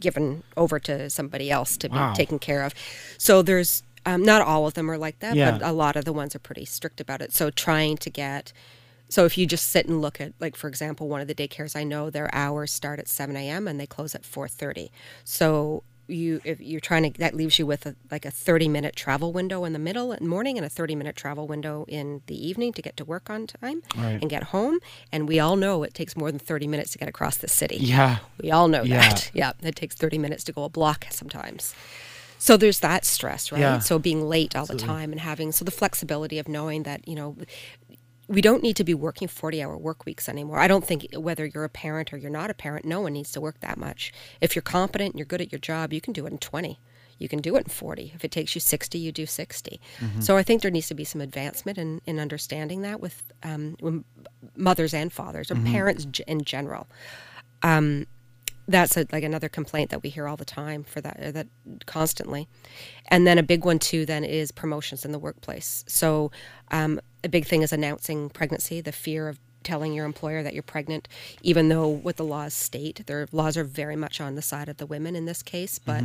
[0.00, 2.10] given over to somebody else to Wow.
[2.12, 2.74] be taken care of.
[3.18, 5.50] So there's um, not all of them are like that, Yeah.
[5.52, 7.32] but a lot of the ones are pretty strict about it.
[7.32, 8.52] So trying to get
[9.08, 11.76] so if you just sit and look at like for example one of the daycares
[11.76, 13.68] I know their hours start at 7 a.m.
[13.68, 14.90] and they close at 4:30.
[15.24, 18.94] So you if you're trying to that leaves you with a, like a 30 minute
[18.96, 22.22] travel window in the middle in the morning and a 30 minute travel window in
[22.26, 24.18] the evening to get to work on time Right.
[24.20, 24.78] and get home
[25.12, 27.76] and we all know it takes more than 30 minutes to get across the city
[27.76, 28.18] Yeah.
[28.42, 29.08] we all know Yeah.
[29.08, 29.30] that.
[29.34, 31.74] Yeah, it takes 30 minutes to go a block sometimes.
[32.38, 33.60] So there's that stress, right?
[33.60, 33.78] Yeah.
[33.80, 37.14] So being late all the time and having so the flexibility of knowing that, you
[37.14, 37.36] know,
[38.28, 40.58] we don't need to be working 40 hour work weeks anymore.
[40.58, 43.30] I don't think whether you're a parent or you're not a parent, no one needs
[43.32, 44.12] to work that much.
[44.40, 46.80] If you're competent and you're good at your job, you can do it in 20.
[47.18, 48.12] You can do it in 40.
[48.14, 49.80] If it takes you 60, you do 60.
[50.20, 53.76] So I think there needs to be some advancement in, in understanding that with um,
[53.80, 54.04] with
[54.56, 56.88] mothers and fathers or parents g- in general
[58.68, 61.46] that's a, like another complaint that we hear all the time for that uh, that
[61.86, 62.48] constantly
[63.08, 66.30] and then a big one too then is promotions in the workplace so
[66.72, 70.62] um, a big thing is announcing pregnancy the fear of telling your employer that you're
[70.62, 71.08] pregnant
[71.42, 74.76] even though what the laws state their laws are very much on the side of
[74.76, 76.04] the women in this case but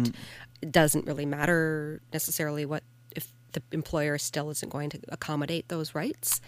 [0.64, 2.82] it doesn't really matter necessarily what
[3.16, 6.42] if the employer still isn't going to accommodate those rights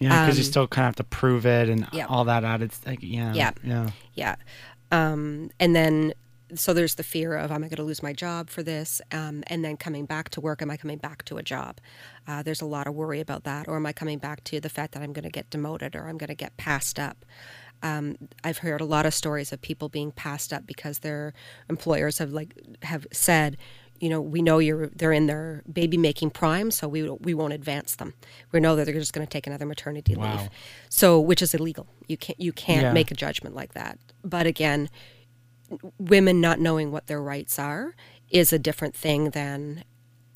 [0.00, 2.06] Yeah, because you still kind of have to prove it and Um, yeah.
[2.06, 2.72] all that added.
[2.84, 3.32] Like, yeah.
[3.32, 3.52] Yeah.
[3.62, 3.90] Yeah.
[4.14, 4.36] Yeah.
[4.92, 6.12] Um, and then,
[6.54, 9.00] so there's the fear of, am I going to lose my job for this?
[9.12, 11.80] Um, and then coming back to work, am I coming back to a job?
[12.26, 13.66] Uh, there's a lot of worry about that.
[13.68, 16.08] Or am I coming back to the fact that I'm going to get demoted or
[16.08, 17.24] I'm going to get passed up?
[17.82, 21.34] Um, I've heard a lot of stories of people being passed up because their
[21.68, 23.58] employers have like have said,
[24.00, 27.52] you know, we know you're they're in their baby making prime, so we we won't
[27.52, 28.14] advance them.
[28.50, 30.30] We know that they're just going to take another maternity Wow.
[30.32, 30.48] leave,
[30.88, 31.86] so which is illegal.
[32.08, 32.92] You can't you can't Yeah.
[32.92, 33.98] make a judgment like that.
[34.24, 34.88] But again,
[35.98, 37.94] women not knowing what their rights are
[38.30, 39.84] is a different thing than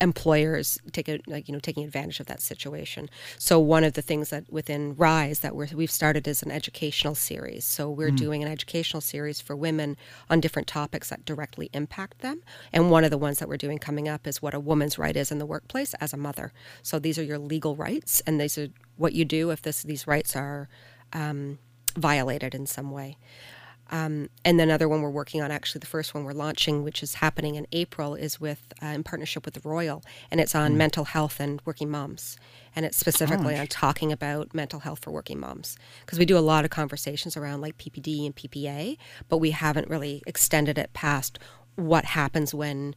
[0.01, 3.09] employers take a, like you know taking advantage of that situation.
[3.37, 7.15] So one of the things that within Rise that we're, we've started is an educational
[7.15, 7.63] series.
[7.63, 9.95] So we're doing an educational series for women
[10.29, 12.41] on different topics that directly impact them.
[12.73, 15.15] And one of the ones that we're doing coming up is what a woman's right
[15.15, 16.51] is in the workplace as a mother.
[16.81, 20.07] So these are your legal rights, and these are what you do if this these
[20.07, 20.67] rights are
[21.13, 21.59] um,
[21.95, 23.17] violated in some way.
[23.91, 27.03] Um, and then another one we're working on, actually, the first one we're launching, which
[27.03, 30.01] is happening in April, is with uh, in partnership with the Royal,
[30.31, 32.37] and it's on mental health and working moms,
[32.75, 36.39] and it's specifically on talking about mental health for working moms, because we do a
[36.39, 41.37] lot of conversations around like PPD and PPA, but we haven't really extended it past
[41.75, 42.95] what happens when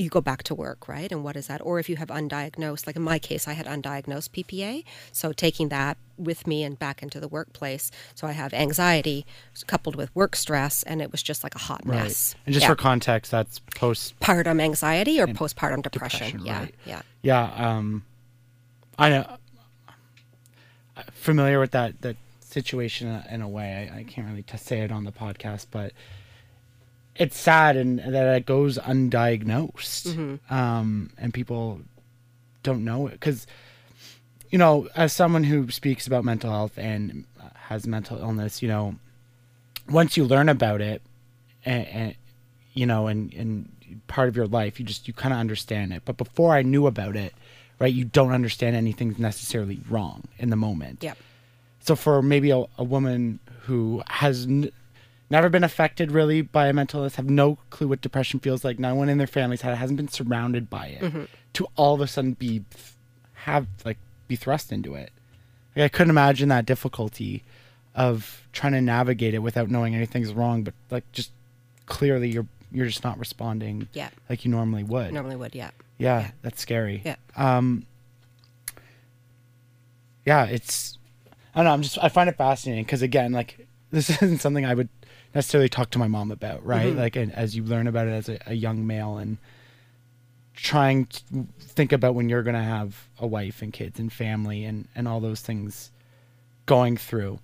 [0.00, 1.10] you go back to work, right?
[1.12, 1.60] And what is that?
[1.62, 4.84] Or if you have undiagnosed, like in my case, I had undiagnosed PPA.
[5.12, 7.90] So taking that with me and back into the workplace.
[8.14, 9.26] So I have anxiety
[9.66, 12.34] coupled with work stress, and it was just like a hot mess.
[12.46, 12.68] And just Yeah.
[12.70, 16.38] for context, that's post postpartum anxiety or postpartum depression.
[16.38, 16.74] depression, yeah, right.
[16.86, 17.02] yeah.
[17.22, 18.04] Yeah, um,
[18.98, 19.36] I know.
[20.96, 23.90] I'm Familiar with that that situation in a- way.
[23.92, 25.92] I, I can't really t- say it on the podcast, but
[27.16, 31.80] it's sad and that it goes undiagnosed, um, and people
[32.62, 33.46] don't know it because
[34.50, 38.96] you know, as someone who speaks about mental health and has mental illness, you know,
[39.88, 41.02] once you learn about it,
[41.64, 42.14] and, and
[42.74, 46.02] you know, and and part of your life, you just you kind of understand it.
[46.04, 47.34] But before I knew about it,
[47.78, 51.02] right, you don't understand anything's necessarily wrong in the moment.
[51.02, 51.18] Yep.
[51.80, 54.70] So for maybe a, a woman who has n-
[55.30, 58.78] never been affected really by a mental illness, have no clue what depression feels like,
[58.78, 62.06] no one in their families had, hasn't been surrounded by it, to all of a
[62.06, 62.64] sudden be
[63.34, 65.10] have like be thrust into it.
[65.76, 67.42] Like I couldn't imagine that difficulty
[67.94, 71.30] of trying to navigate it without knowing anything's wrong, but like just
[71.86, 74.10] clearly you're you're just not responding Yeah.
[74.28, 75.12] like you normally would.
[75.12, 75.70] Normally would, yeah.
[75.98, 76.30] Yeah, Yeah.
[76.42, 77.02] that's scary.
[77.04, 77.16] Yeah.
[77.36, 77.84] Um.
[80.26, 80.98] Yeah, it's.
[81.54, 81.72] I don't know.
[81.72, 81.98] I'm just.
[82.02, 84.88] I find it fascinating because again, like this isn't something I would
[85.34, 86.88] necessarily talk to my mom about, right?
[86.88, 86.98] Mm-hmm.
[86.98, 89.38] Like, and as you learn about it as a, a young male and
[90.54, 91.22] trying to
[91.58, 95.20] think about when you're gonna have a wife and kids and family and and all
[95.20, 95.90] those things
[96.66, 97.38] going through.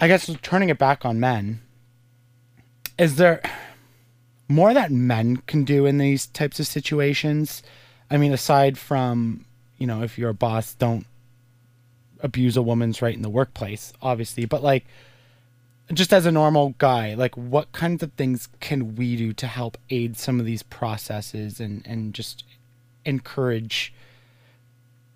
[0.00, 1.60] I guess turning it back on men.
[2.98, 3.40] Is there
[4.52, 7.62] more that men can do in these types of situations.
[8.10, 9.44] I mean, aside from,
[9.78, 11.06] you know, if you're a boss, don't
[12.20, 14.84] abuse a woman's right in the workplace, obviously, but like,
[15.92, 19.76] just as a normal guy, like, what kinds of things can we do to help
[19.90, 22.44] aid some of these processes and, and just
[23.04, 23.92] encourage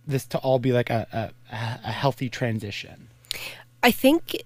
[0.06, 3.08] this to all be like a, a, a healthy transition?
[3.82, 4.42] I think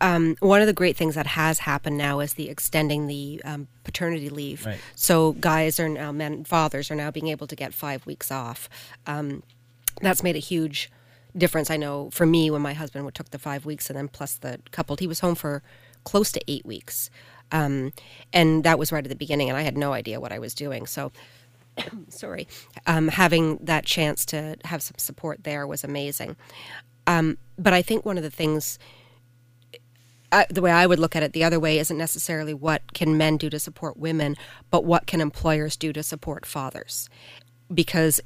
[0.00, 3.68] um, one of the great things that has happened now is the extending the um,
[3.84, 4.64] paternity leave.
[4.64, 4.78] Right.
[4.94, 8.68] So guys are now men, fathers are now being able to get five weeks off.
[9.06, 9.42] Um,
[10.00, 10.90] that's made a huge
[11.38, 11.70] difference.
[11.70, 14.60] I know for me when my husband took the five weeks and then plus the
[14.70, 15.62] coupled, he was home for
[16.04, 17.10] close to eight weeks,
[17.52, 17.92] um,
[18.32, 20.54] and that was right at the beginning, and I had no idea what I was
[20.54, 20.86] doing.
[20.86, 21.12] So
[22.08, 22.46] sorry,
[22.86, 26.36] um, having that chance to have some support there was amazing.
[27.06, 28.78] Um, but I think one of the things,
[30.30, 33.16] I, the way I would look at it, the other way isn't necessarily what can
[33.16, 34.36] men do to support women,
[34.70, 37.08] but what can employers do to support fathers,
[37.72, 38.20] because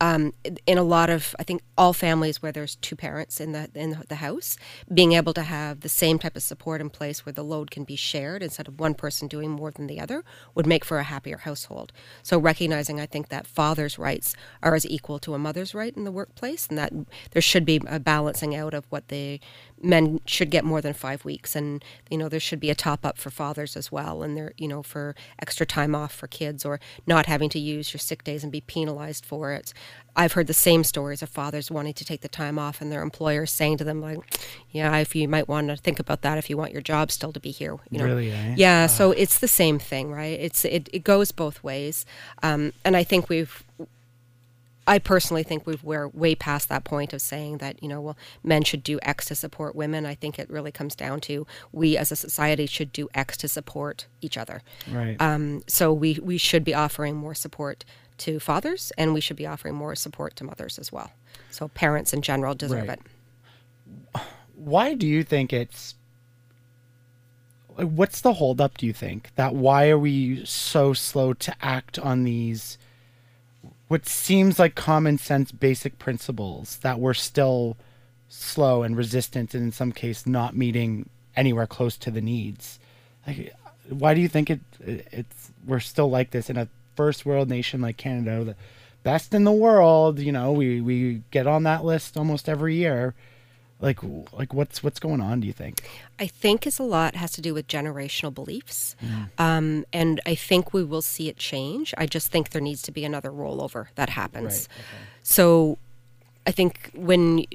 [0.00, 0.32] um,
[0.66, 4.02] in a lot of I think all families where there's two parents in the in
[4.08, 4.56] the house,
[4.92, 7.84] being able to have the same type of support in place where the load can
[7.84, 11.04] be shared instead of one person doing more than the other would make for a
[11.04, 11.92] happier household.
[12.22, 16.04] So recognizing I think that father's rights are as equal to a mother's right in
[16.04, 16.92] the workplace, and that
[17.32, 19.40] there should be a balancing out of what the
[19.82, 23.04] men should get more than five weeks, and you know there should be a top
[23.04, 26.64] up for fathers as well, and there you know for extra time off for kids
[26.64, 29.72] or not having to use your sick days and be penalized for it.
[30.16, 33.02] I've heard the same stories of fathers wanting to take the time off and their
[33.02, 34.18] employers saying to them like,
[34.70, 37.32] "Yeah, if you might want to think about that if you want your job still
[37.32, 38.54] to be here." You know, Really, eh?
[38.56, 38.86] yeah.
[38.86, 40.38] So it's the same thing, right?
[40.38, 42.04] It's it, it goes both ways,
[42.42, 43.64] um, and I think we've.
[44.90, 48.16] I personally think we've we're way past that point of saying that you know well
[48.42, 50.04] men should do X to support women.
[50.04, 53.46] I think it really comes down to we as a society should do X to
[53.48, 54.62] support each other.
[54.90, 55.16] Right.
[55.20, 57.84] Um, so we we should be offering more support
[58.18, 61.12] to fathers, and we should be offering more support to mothers as well.
[61.50, 62.98] So parents in general deserve Right.
[64.14, 64.20] it.
[64.56, 65.94] why do you think it's
[67.76, 72.24] what's the holdup do you think that why are we so slow to act on
[72.24, 72.76] these
[73.90, 77.76] what seems like common sense basic principles that we're still
[78.28, 82.78] slow and resistant and in some case not meeting anywhere close to the needs.
[83.26, 83.52] Like
[83.88, 87.80] why do you think it it's we're still like this in a first world nation
[87.80, 88.56] like canada the
[89.02, 93.12] best in the world you know we we get on that list almost every year
[93.80, 93.98] like
[94.32, 95.82] like what's what's going on do you think
[96.18, 99.28] I think it's a lot has to do with generational beliefs, Mm.
[99.38, 101.94] um, and I think we will see it change.
[101.96, 104.68] I just think there needs to be another rollover that happens.
[105.22, 105.78] So,
[106.46, 107.46] I think when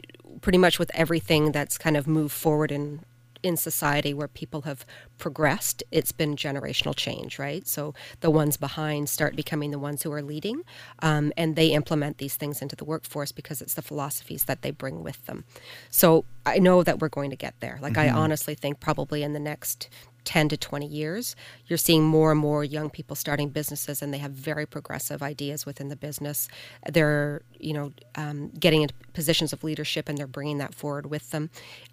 [0.41, 3.01] pretty much with everything that's kind of moved forward in
[3.43, 4.85] in society where people have
[5.17, 7.67] progressed, it's been generational change, right?
[7.67, 10.63] So the ones behind start becoming the ones who are leading,
[10.99, 14.71] um, and they implement these things into the workforce because it's the philosophies that they
[14.71, 15.45] bring with them.
[15.89, 17.79] So I know that we're going to get there.
[17.81, 19.89] Like I honestly think probably in the next
[20.25, 21.35] 10 to 20 years,
[21.67, 25.65] you're seeing more and more young people starting businesses and they have very progressive ideas
[25.65, 26.47] within the business.
[26.91, 31.31] They're, you know, um, getting into positions of leadership and they're bringing that forward with
[31.31, 31.49] them.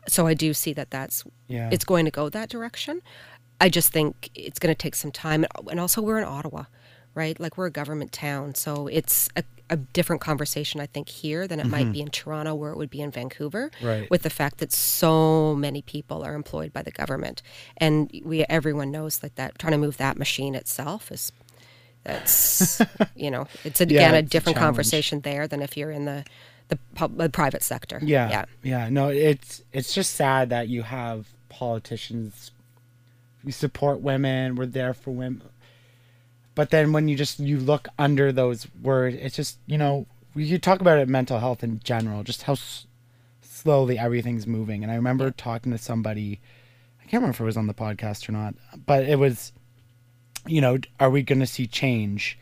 [0.08, 1.68] So I do see that that's, Yeah.
[1.70, 3.02] it's going to go that direction.
[3.60, 5.44] I just think it's going to take some time.
[5.70, 6.64] And also, we're in Ottawa,
[7.14, 7.38] right?
[7.38, 8.56] Like, we're a government town.
[8.56, 11.92] So it's a, a different conversation, I think, here than it might mm-hmm.
[11.92, 14.08] be in Toronto, where it would be in Vancouver, Right.
[14.10, 17.40] with the fact that so many people are employed by the government.
[17.78, 21.32] And we everyone knows that, that trying to move that machine itself is.
[22.04, 22.82] That's
[23.14, 24.74] you know it's again Yeah, a a different challenge.
[24.74, 26.24] conversation there than if you're in the
[26.68, 27.98] the, pub, the private sector.
[28.02, 28.88] Yeah, yeah, yeah.
[28.90, 32.50] No, it's it's just sad that you have politicians.
[33.44, 34.56] We support women.
[34.56, 35.42] We're there for women.
[36.55, 40.48] But then when you just you look under those words, it's just you know we
[40.48, 42.86] could talk about it mental health in general, just how s-
[43.40, 44.82] slowly everything's moving.
[44.82, 46.40] And I remember talking to somebody,
[47.00, 48.55] I can't remember if it was on the podcast or not,
[48.86, 49.53] but it was,
[50.46, 52.38] you know, are we going to see change?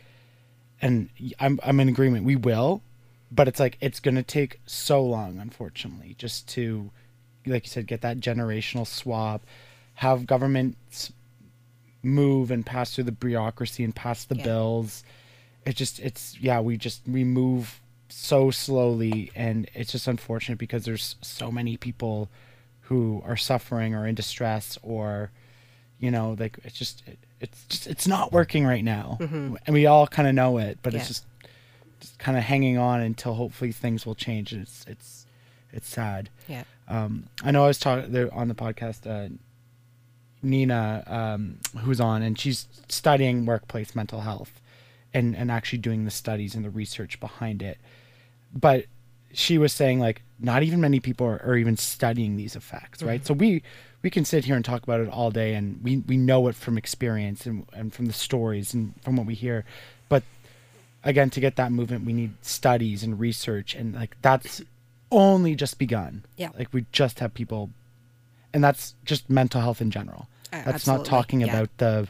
[0.81, 1.09] And
[1.39, 2.25] I'm I'm in agreement.
[2.25, 2.81] We will,
[3.31, 6.91] but it's like it's going to take so long, unfortunately, just to,
[7.45, 9.43] like you said, get that generational swap,
[9.95, 11.13] have governments
[12.03, 14.43] move and pass through the bureaucracy and pass the Yeah.
[14.43, 15.03] bills.
[15.65, 17.79] It just it's yeah we just we move
[18.09, 22.29] so slowly and it's just unfortunate because there's so many people
[22.81, 25.31] who are suffering or in distress or
[25.99, 29.85] you know like it's just it, it's just it's not working right now and we
[29.85, 30.99] all kind of know it but Yeah.
[30.99, 31.25] it's just
[32.01, 35.25] just kind of hanging on until hopefully things will change and it's it's
[35.71, 36.63] it's sad yeah.
[36.89, 39.07] um, I know I was talking there on the podcast.
[39.09, 39.29] Uh,
[40.43, 44.61] Nina, um, who's on, and she's studying workplace mental health,
[45.13, 47.77] and and actually doing the studies and the research behind it.
[48.53, 48.85] But
[49.33, 53.25] she was saying like not even many people are, are even studying these effects, right?
[53.25, 53.63] So we
[54.01, 56.55] we can sit here and talk about it all day, and we we know it
[56.55, 59.63] from experience and and from the stories and from what we hear,
[60.09, 60.23] but
[61.03, 64.61] again to get that movement we need studies and research and like that's
[65.09, 66.49] only just begun Yeah.
[66.55, 67.71] like we just have people
[68.53, 71.47] and that's just mental health in general Uh, that's not talking yeah.
[71.47, 72.07] about the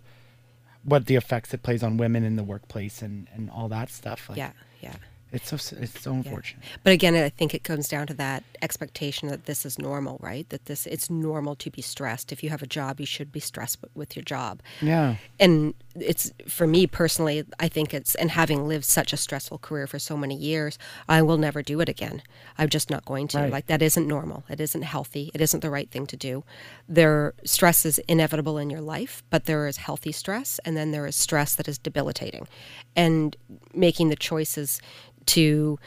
[0.83, 4.29] what the effects it plays on women in the workplace and and all that stuff
[4.29, 4.95] like yeah, yeah.
[5.31, 9.29] It's so it's so unfortunate But again, I think it comes down to that expectation
[9.29, 10.47] that this is normal, right?
[10.49, 12.31] That this it's normal to be stressed.
[12.31, 14.61] If you have a job, you should be stressed with your job.
[14.81, 19.59] yeah And it's for me personally, I think it's and having lived such a stressful
[19.59, 20.77] career for so many years,
[21.07, 22.21] I will never do it again.
[22.57, 23.39] I'm just not going to.
[23.39, 23.51] Right.
[23.51, 24.43] Like that isn't normal.
[24.49, 25.31] It isn't healthy.
[25.33, 26.43] It isn't the right thing to do.
[26.87, 31.05] There stress is inevitable in your life, but there is healthy stress and then there
[31.05, 32.47] is stress that is debilitating.
[32.95, 33.35] And
[33.73, 34.81] making the choices
[35.27, 35.79] to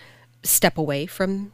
[0.42, 1.52] step away from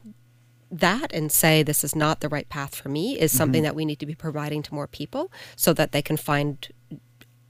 [0.70, 3.64] that and say this is not the right path for me is something mm-hmm.
[3.64, 6.68] that we need to be providing to more people so that they can find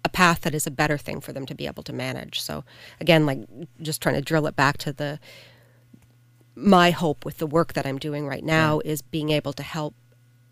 [0.04, 2.40] a path that is a better thing for them to be able to manage.
[2.40, 2.64] So
[3.00, 3.40] again, like
[3.82, 5.20] just trying to drill it back to the
[6.54, 9.94] my hope with the work that I'm doing right now is being able to help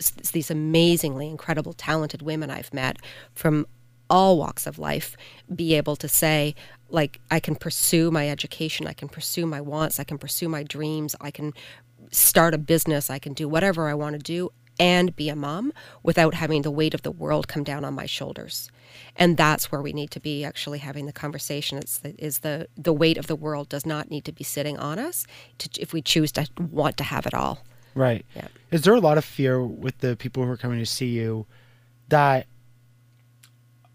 [0.01, 2.99] s- these amazingly incredible talented women I've met
[3.35, 3.67] from
[4.09, 5.17] all walks of life
[5.55, 6.55] be able to say
[6.91, 10.63] like I can pursue my education, I can pursue my wants, I can pursue my
[10.63, 11.53] dreams, I can
[12.11, 15.73] start a business, I can do whatever I want to do and be a mom
[16.03, 18.71] without having the weight of the world come down on my shoulders.
[19.17, 21.79] And that's where we need to be actually having the conversation.
[21.79, 24.79] It's the, is the the weight of the world does not need to be sitting
[24.79, 25.27] on us
[25.59, 27.65] to, if we choose to want to have it all.
[27.95, 28.49] right Yeah.
[28.71, 31.47] is there a lot of fear with the people who are coming to see you
[32.09, 32.47] that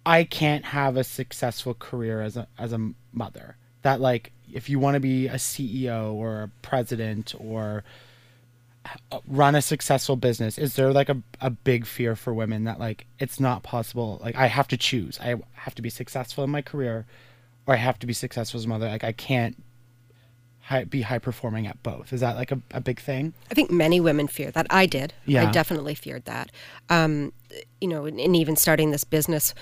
[0.05, 3.57] I can't have a successful career as a as a mother.
[3.83, 7.83] That like if you want to be a CEO or a president or
[9.11, 12.79] uh, run a successful business, is there like a a big fear for women that
[12.79, 14.19] like it's not possible?
[14.21, 15.19] Like I have to choose.
[15.19, 17.05] I have to be successful in my career
[17.65, 18.87] or I have to be successful as a mother.
[18.87, 19.61] Like I can't
[20.61, 22.13] high, be high performing at both.
[22.13, 23.33] Is that like a, a big thing?
[23.51, 24.67] I think many women fear that.
[24.69, 25.13] I did.
[25.25, 25.47] Yeah.
[25.47, 26.51] I definitely feared that.
[26.89, 27.33] Um,
[27.79, 29.53] you know, and, and even starting this business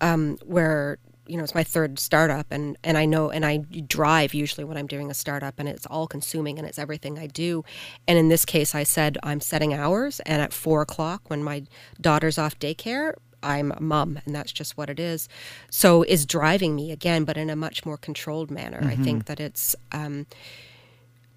[0.00, 4.34] um, where you know it's my third startup, and and I know, and I drive
[4.34, 7.64] usually when I'm doing a startup, and it's all consuming, and it's everything I do.
[8.06, 11.64] And in this case, I said I'm setting hours, and at four o'clock when my
[12.00, 13.14] daughter's off daycare.
[13.42, 15.28] I'm a mom, and that's just what it is.
[15.70, 18.80] So is driving me again, but in a much more controlled manner.
[18.82, 20.26] I think that it's um,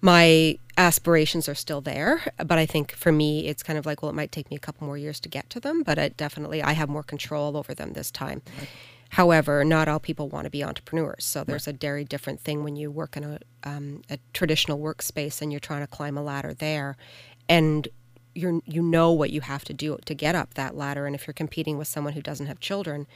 [0.00, 4.10] my aspirations are still there but i think for me it's kind of like well
[4.10, 6.62] it might take me a couple more years to get to them but it definitely
[6.62, 8.42] i have more control over them this time.
[9.14, 12.76] However not all people want to be entrepreneurs so there's a very different thing when
[12.76, 16.54] you work in a, um, a traditional workspace and you're trying to climb a ladder
[16.54, 16.96] there
[17.48, 17.88] and
[18.36, 21.26] you're you know what you have to do to get up that ladder and if
[21.26, 23.08] you're competing with someone who doesn't have children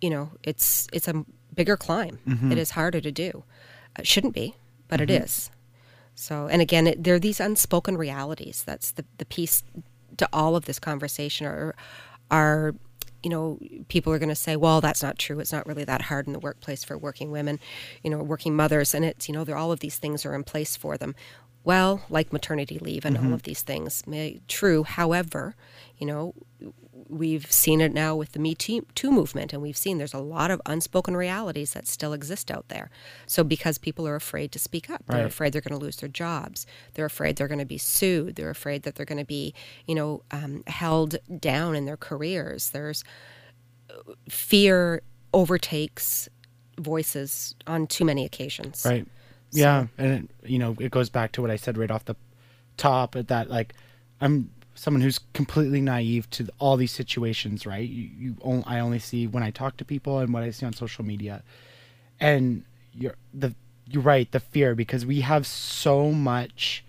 [0.00, 2.20] you know it's it's a bigger climb.
[2.24, 2.52] Mm-hmm.
[2.52, 3.42] It is harder to do.
[3.98, 4.54] It shouldn't be
[4.88, 5.50] but it is
[6.18, 8.64] so and again it, there are these unspoken realities.
[8.66, 9.62] That's the the piece
[10.16, 11.76] to all of this conversation are
[12.28, 12.74] are
[13.22, 15.38] you know people are going to say well that's not true.
[15.38, 17.60] It's not really that hard in the workplace for working women
[18.02, 18.94] you know working mothers.
[18.94, 21.14] And it's you know all of these things are in place for them.
[21.62, 23.32] Well like maternity leave and all mm-hmm.
[23.34, 24.82] of these things may true.
[24.82, 25.54] However
[25.98, 26.34] you know
[27.08, 30.50] we've seen it now with the Me Too movement, and we've seen there's a lot
[30.50, 32.90] of unspoken realities that still exist out there.
[33.26, 35.26] So because people are afraid to speak up, they're Right.
[35.26, 38.50] afraid they're going to lose their jobs, they're afraid they're going to be sued, they're
[38.50, 39.54] afraid that they're going to be,
[39.86, 42.70] you know, um, held down in their careers.
[42.70, 43.04] There's
[44.28, 45.02] fear
[45.32, 46.28] overtakes
[46.78, 48.82] voices on too many occasions.
[48.84, 49.06] Right.
[49.50, 52.16] Yeah, and it, you know, it goes back to what I said right off the
[52.76, 53.74] top at that like
[54.20, 57.88] I'm someone who's completely naive to all these situations, right?
[57.88, 60.64] You, you on, I only see when I talk to people and what I see
[60.64, 61.42] on social media.
[62.20, 63.54] And you're the
[63.86, 66.84] you're right, the fear because we have so much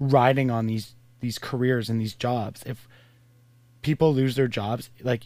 [0.00, 2.62] riding on these these careers and these jobs.
[2.64, 2.88] If
[3.82, 5.24] people lose their jobs, like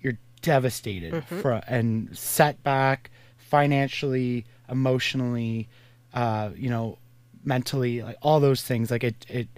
[0.00, 5.68] you're devastated for and setback financially, emotionally,
[6.12, 6.98] uh, you know,
[7.44, 8.90] mentally, like all those things.
[8.90, 9.48] Like it, it,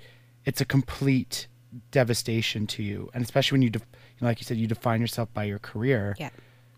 [0.45, 1.47] it's a complete
[1.91, 5.01] devastation to you, and especially when you, def- you know, like you said, you define
[5.01, 6.15] yourself by your career.
[6.19, 6.31] Yeah.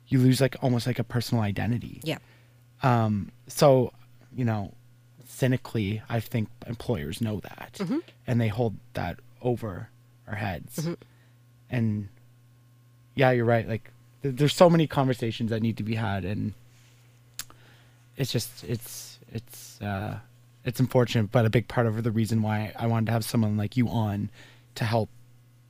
[0.09, 2.01] You lose like almost like a personal identity.
[2.05, 2.19] Yeah.
[2.83, 3.33] Um.
[3.49, 3.93] So,
[4.35, 4.73] you know,
[5.27, 7.81] cynically, I think employers know that,
[8.27, 9.89] and they hold that over
[10.29, 10.89] our heads.
[11.69, 12.09] And
[13.15, 13.69] yeah, you're right.
[13.69, 13.91] Like,
[14.23, 16.55] th- there's so many conversations that need to be had, and
[18.17, 20.19] it's just it's it's uh,
[20.65, 23.57] it's unfortunate, but a big part of the reason why I wanted to have someone
[23.57, 24.31] like you on
[24.77, 25.11] to help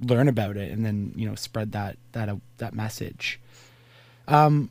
[0.01, 3.41] learn about it and then you know spread that that uh, that message.
[4.29, 4.71] Um,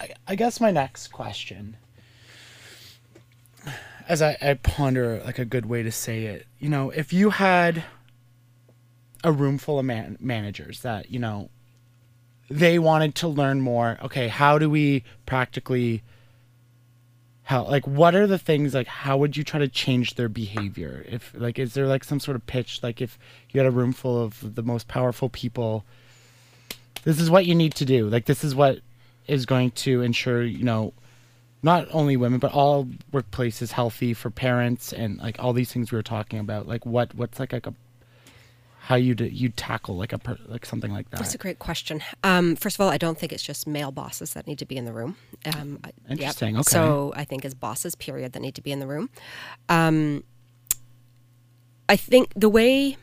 [0.00, 1.76] I, I guess my next question,
[4.08, 7.30] as I, I ponder like a good way to say it, you know, if you
[7.30, 7.84] had
[9.24, 11.48] a room full of man- managers that you know
[12.50, 16.02] they wanted to learn more okay how do we practically
[17.44, 21.04] how like what are the things like how would you try to change their behavior?
[21.08, 22.82] If like is there like some sort of pitch?
[22.82, 23.18] Like if
[23.50, 25.84] you had a room full of the most powerful people
[27.04, 28.08] this is what you need to do.
[28.08, 28.78] Like this is what
[29.26, 30.92] is going to ensure you know
[31.62, 35.96] not only women but all workplaces healthy for parents and like all these things we
[35.96, 36.68] were talking about.
[36.68, 37.74] Like what what's like, like a
[38.86, 42.02] how you you tackle like a per, like something like that That's a great question.
[42.24, 44.76] Um, first of all, I don't think it's just male bosses that need to be
[44.76, 45.16] in the room.
[45.54, 46.18] Um, I- yep.
[46.18, 46.62] Interesting, okay.
[46.68, 49.08] So I think it's bosses, period, that need to be in the room.
[49.68, 50.24] Um,
[51.88, 52.96] I think the way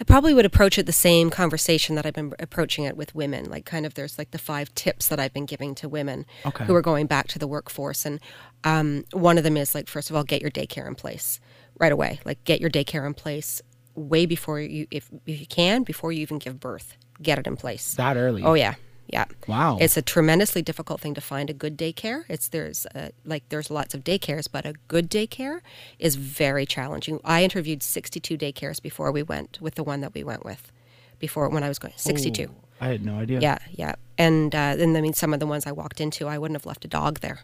[0.00, 3.48] I probably would approach it the same conversation that I've been approaching it with women.
[3.48, 6.64] Like, kind of, there's like the five tips that I've been giving to women Okay.
[6.64, 8.04] who are going back to the workforce.
[8.04, 8.18] And
[8.64, 11.38] um, one of them is like, first of all, get your daycare in place
[11.78, 12.20] right away.
[12.24, 13.62] Like, get your daycare in place
[13.94, 16.96] way before you, if, if you can, before you even give birth.
[17.22, 17.94] Get it in place.
[17.94, 18.74] that early Oh yeah,
[19.06, 19.24] yeah.
[19.46, 19.78] Wow.
[19.80, 22.24] It's a tremendously difficult thing to find a good daycare.
[22.28, 25.60] It's there's uh like there's lots of daycares, but a good daycare
[25.98, 27.20] is very challenging.
[27.24, 30.70] I interviewed 62 daycares before we went with the one that we went with,
[31.18, 32.42] before when I was going 62.
[32.42, 33.94] Ooh, i had no idea Yeah, yeah.
[34.18, 36.66] And uh, then I mean, some of the ones I walked into, I wouldn't have
[36.66, 37.40] left a dog there.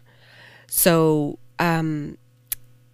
[0.67, 2.19] So um,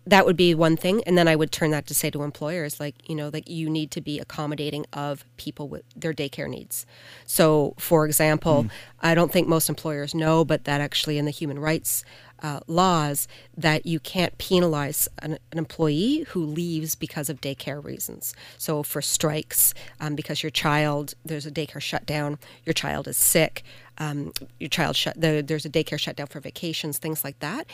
[0.09, 1.03] that would be one thing.
[1.07, 3.69] And then I would turn that to say to employers, like, you know, like you
[3.69, 6.87] need to be accommodating of people with their daycare needs.
[7.27, 8.67] So, for example,
[9.01, 12.05] I don't think most employers know, but that actually in the human rights
[12.41, 18.33] uh, laws, that you can't penalize an, an employee who leaves because of daycare reasons.
[18.57, 23.65] So, for strikes, um, because your child, there's a daycare shutdown, your child is sick,
[23.99, 27.67] um, your child shut, there, there's a daycare shutdown for vacations, things like that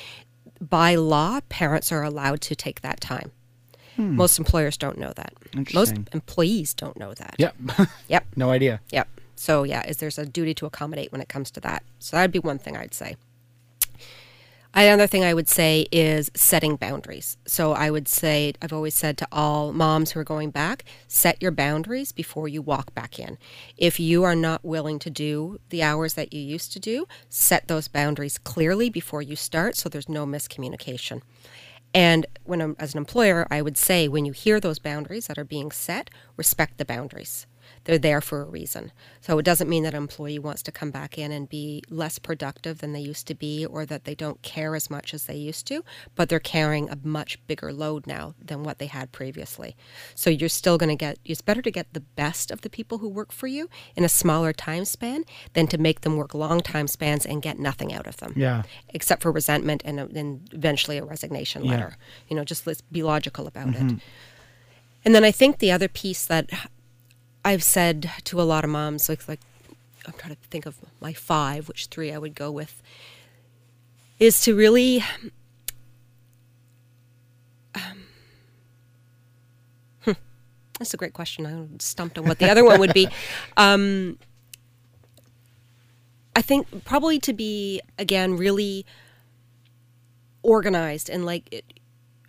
[0.60, 3.32] by law, parents are allowed to take that time.
[3.96, 4.16] Hmm.
[4.16, 5.32] Most employers don't know that.
[5.72, 7.36] Most employees don't know that.
[7.38, 7.54] yep
[8.08, 8.26] Yep.
[8.36, 9.08] no idea Yep.
[9.36, 11.82] So yeah, is there's a duty to accommodate when it comes to that.
[11.98, 13.16] So that'd be one thing I'd say.
[14.76, 17.36] Another thing I would say is setting boundaries.
[17.46, 21.40] So I would say I've always said to all moms who are going back, set
[21.40, 23.38] your boundaries before you walk back in.
[23.76, 27.68] If you are not willing to do the hours that you used to do, set
[27.68, 31.22] those boundaries clearly before you start so there's no miscommunication.
[31.94, 35.44] And when as an employer, I would say when you hear those boundaries that are
[35.44, 37.46] being set, respect the boundaries.
[37.84, 38.92] They're there for a reason.
[39.20, 42.18] So it doesn't mean that an employee wants to come back in and be less
[42.18, 45.36] productive than they used to be or that they don't care as much as they
[45.36, 49.76] used to, but they're carrying a much bigger load now than what they had previously.
[50.14, 52.98] So you're still going to get, it's better to get the best of the people
[52.98, 56.60] who work for you in a smaller time span than to make them work long
[56.60, 58.32] time spans and get nothing out of them.
[58.36, 58.62] Yeah.
[58.88, 61.70] Except for resentment and then eventually a resignation Yeah.
[61.70, 61.96] letter.
[62.28, 63.74] You know, just let's be logical about it.
[63.74, 63.96] Mm-hmm.
[65.04, 66.50] And then I think the other piece that
[67.44, 69.40] I've said to a lot of moms, like like
[70.06, 72.82] I'm trying to think of my five, which three I would go with,
[74.18, 75.04] is to really
[77.74, 78.06] um,
[80.04, 80.12] hmm,
[80.78, 81.46] that's a great question.
[81.46, 83.08] I'm stumped on what the other one would be.
[83.56, 84.18] Um,
[86.36, 88.84] I think probably to be again really
[90.42, 91.64] organized and like it,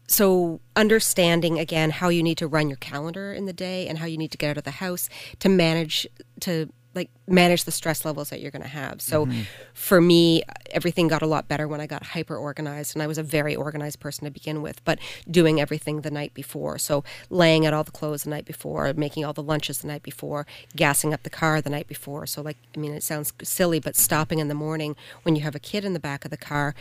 [0.08, 4.06] so understanding again how you need to run your calendar in the day and how
[4.06, 6.08] you need to get out of the house to manage
[6.42, 9.02] to like manage the stress levels that you're going to have.
[9.02, 9.42] So mm-hmm.
[9.74, 13.18] for me everything got a lot better when i got hyper organized and i was
[13.18, 16.78] a very organized person to begin with but doing everything the night before.
[16.78, 20.04] So laying out all the clothes the night before making all the lunches the night
[20.04, 22.26] before gassing up the car the night before.
[22.26, 25.56] So like i mean it sounds silly but stopping in the morning when you have
[25.56, 26.76] a kid in the back of the car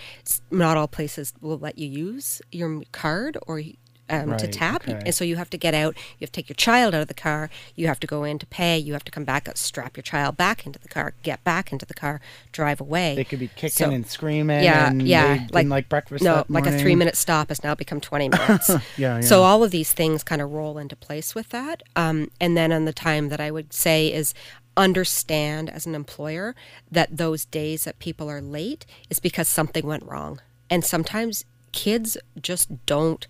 [0.51, 3.61] not all places will let you use your card or
[4.11, 5.01] um, to tap okay.
[5.07, 7.09] and so you have to get out you have to take your child out of
[7.09, 9.97] the car you have to go in to pay you have to come back strap
[9.97, 12.21] your child back into the car get back into the car
[12.53, 14.63] drive away They could be kicking So- and screaming.
[14.63, 16.23] yeah, and yeah, didn't like, breakfast.
[16.25, 18.71] No, like a three-minute stop has now become twenty minutes.
[18.97, 21.83] Yeah, So all of these things kind of roll into place with that.
[21.97, 24.35] Um, and then on the time that I would say is
[24.77, 26.55] understand as an employer
[26.91, 32.17] that those days that people are late is because something went wrong, and sometimes kids
[32.41, 33.27] just don't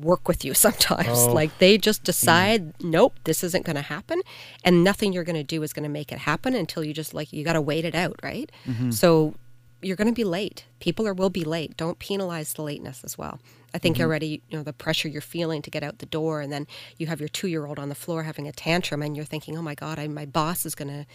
[0.00, 1.18] work with you sometimes.
[1.20, 1.32] Oh.
[1.32, 2.06] Like they just mm.
[2.06, 4.20] decide, nope, this isn't going to happen,
[4.64, 7.14] and nothing you're going to do is going to make it happen until you just
[7.14, 8.50] like you got to wait it out, right?
[8.66, 8.90] Mm-hmm.
[8.90, 9.34] So
[9.82, 10.64] you're going to be late.
[10.80, 11.76] People are will be late.
[11.76, 13.40] Don't penalize the lateness as well.
[13.74, 14.04] I think mm-hmm.
[14.04, 16.66] already, you know, the pressure you're feeling to get out the door, and then
[16.98, 19.74] you have your two-year-old on the floor having a tantrum, and you're thinking, "Oh my
[19.74, 21.06] God, I, my boss is going to,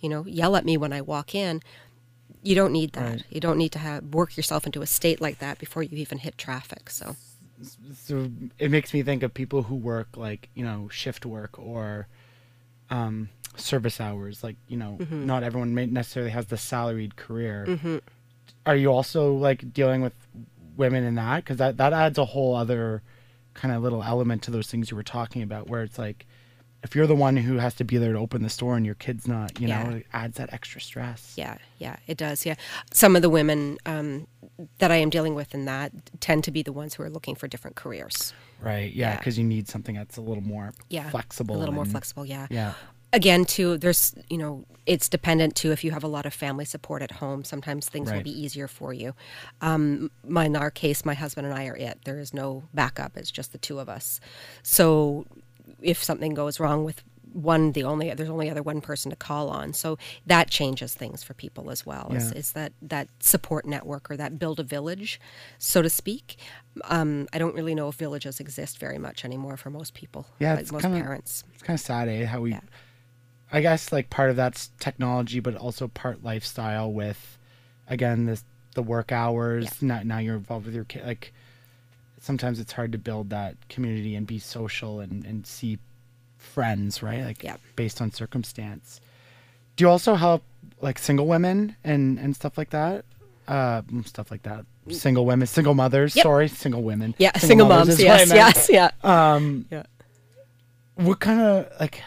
[0.00, 1.62] you know, yell at me when I walk in."
[2.42, 3.10] You don't need that.
[3.10, 3.24] Right.
[3.30, 6.18] You don't need to have work yourself into a state like that before you even
[6.18, 6.90] hit traffic.
[6.90, 7.16] So,
[7.94, 8.28] so
[8.58, 12.06] it makes me think of people who work like you know shift work or
[12.90, 14.42] um, service hours.
[14.44, 15.26] Like you know, Mm-hmm.
[15.26, 18.00] not everyone may necessarily has the salaried career.
[18.64, 20.12] Are you also like dealing with
[20.76, 21.44] women in that?
[21.44, 23.02] Because that that adds a whole other
[23.54, 26.26] kind of little element to those things you were talking about, where it's like.
[26.86, 28.94] If you're the one who has to be there to open the store and your
[28.94, 29.82] kid's not, you Yeah.
[29.82, 31.34] know, it adds that extra stress.
[31.36, 32.46] Yeah, yeah, it does.
[32.46, 32.54] Yeah,
[32.94, 34.28] some of the women um,
[34.78, 37.34] that I am dealing with in that tend to be the ones who are looking
[37.34, 38.32] for different careers.
[38.60, 38.92] Right.
[38.94, 39.10] Yeah.
[39.10, 39.16] Yeah.
[39.18, 41.56] Because you need something that's a little more Yeah, flexible.
[41.56, 42.24] a little more flexible.
[42.24, 42.46] Yeah.
[42.50, 42.72] Yeah.
[43.12, 45.72] Again, too, there's you know, it's dependent too.
[45.72, 48.68] If you have a lot of family support at home, sometimes things will be easier
[48.68, 49.14] for you.
[49.60, 51.98] Um, my, in our case, my husband and I are it.
[52.04, 53.16] There is no backup.
[53.16, 54.20] It's just the two of us.
[54.62, 55.24] So,
[55.86, 59.50] if something goes wrong with one, the only there's only other one person to call
[59.50, 59.72] on.
[59.74, 62.10] So that changes things for people as well.
[62.14, 62.38] Is, Yeah.
[62.38, 65.20] is that that support network or that build a village,
[65.58, 66.36] so to speak?
[66.84, 70.26] Um, I don't really know if villages exist very much anymore for most people.
[70.38, 71.44] Yeah, like it's most kinda- parents.
[71.54, 72.24] It's kind of sad, eh?
[72.24, 72.60] How we, Yeah.
[73.52, 76.90] I guess, like part of that's technology, but also part lifestyle.
[76.90, 77.38] With,
[77.86, 79.64] again, this the work hours.
[79.82, 79.88] Yeah.
[79.88, 81.04] Now, now you're involved with your kid.
[81.06, 81.32] Like,
[82.26, 85.78] sometimes it's hard to build that community and be social and and see
[86.36, 87.24] friends, right?
[87.24, 87.56] Like, Yeah.
[87.76, 89.00] based on circumstance.
[89.76, 90.42] Do you also help
[90.80, 93.04] like single women and and stuff like that?
[93.48, 94.66] Uh, mm, stuff like that.
[94.90, 96.16] Single women, single mothers.
[96.16, 96.22] Yep.
[96.24, 97.14] Sorry, single women.
[97.18, 98.02] Yeah, single, mothers moms.
[98.02, 98.90] Yes, yes, yeah.
[99.04, 99.84] Um, Yeah.
[100.96, 102.02] what kind of like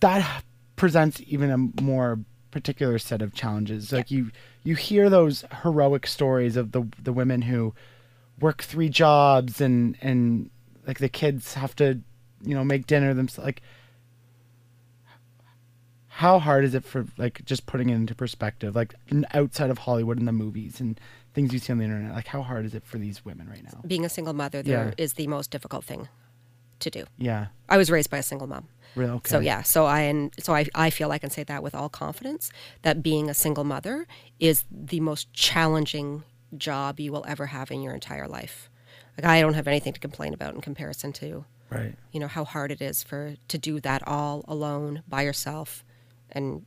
[0.00, 0.42] that
[0.76, 2.18] presents even a more
[2.60, 3.92] particular set of challenges.
[3.92, 4.30] Like you,
[4.64, 7.74] you hear those heroic stories of the the women who
[8.40, 10.50] work three jobs and and
[10.86, 12.00] like the kids have to,
[12.44, 13.46] you know, make dinner themselves.
[13.46, 13.62] Like,
[16.08, 18.94] how hard is it for like just putting it into perspective, like
[19.34, 20.98] outside of Hollywood and the movies and
[21.34, 22.12] things you see on the internet?
[22.12, 23.80] Like, how hard is it for these women right now?
[23.86, 25.16] Being a single mother there is Yeah.
[25.16, 26.08] the most difficult thing
[26.80, 27.04] to do.
[27.16, 28.68] Yeah, I was raised by a single mom.
[28.94, 29.12] really.
[29.12, 29.30] Okay.
[29.30, 31.88] So yeah, so I and so I, I feel I can say that with all
[31.88, 32.50] confidence
[32.82, 34.06] that being a single mother
[34.38, 36.24] is the most challenging
[36.56, 38.70] job you will ever have in your entire life.
[39.16, 41.94] Like I don't have anything to complain about in comparison to Right.
[42.12, 45.84] you know how hard it is for to do that all alone by yourself
[46.30, 46.64] and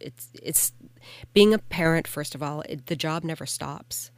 [0.00, 0.72] it's it's
[1.32, 4.10] being a parent first of all it, the job never stops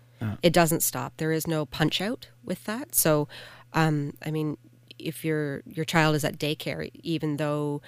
[0.42, 3.28] it doesn't stop there is no punch out with that so
[3.74, 4.56] um, i mean
[5.02, 7.82] if your your child is at daycare, even though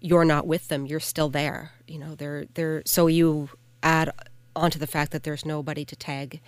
[0.00, 1.72] you're not with them, you're still there.
[1.86, 3.50] You know, they're they're so you
[3.82, 4.10] add
[4.54, 6.40] onto the fact that there's nobody to tag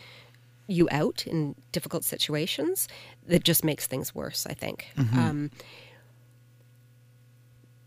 [0.67, 2.89] you out in difficult situations
[3.27, 4.47] that just makes things worse.
[4.47, 4.87] I think.
[5.19, 5.51] Um,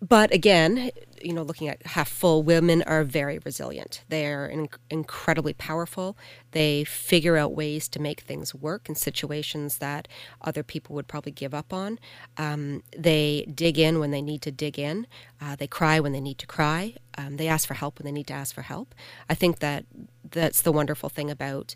[0.01, 0.91] but again,
[1.26, 4.03] you know, looking at half full, women are very resilient.
[4.09, 6.17] They're in- incredibly powerful.
[6.51, 10.07] They figure out ways to make things work in situations that
[10.41, 11.99] other people would probably give up on.
[12.38, 15.07] Um, they dig in when they need to dig in.
[15.39, 16.95] Uh, they cry when they need to cry.
[17.17, 18.95] Um, they ask for help when they need to ask for help.
[19.30, 19.86] I think that
[20.30, 21.76] that's the wonderful thing about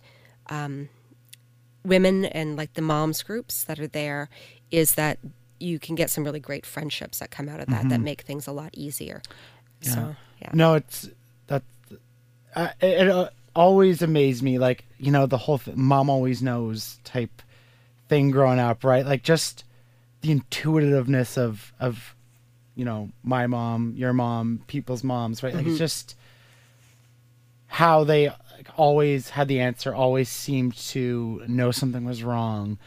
[1.83, 4.29] women and like the moms groups that are there
[4.71, 5.19] is that
[5.59, 8.47] you can get some really great friendships that come out of that that make things
[8.47, 9.21] a lot easier.
[9.81, 10.49] So yeah.
[10.53, 11.09] No, it's
[11.47, 11.63] that.
[12.55, 16.41] Uh, it, it uh, always amazed me, like you know, the whole th- mom always
[16.41, 17.41] knows type
[18.07, 19.05] thing growing up, right?
[19.05, 19.63] Like just
[20.21, 22.15] the intuitiveness of of
[22.75, 25.53] you know my mom, your mom, people's moms, right?
[25.53, 26.15] Like it's just
[27.67, 32.77] how they like, always had the answer, always seemed to know something was wrong.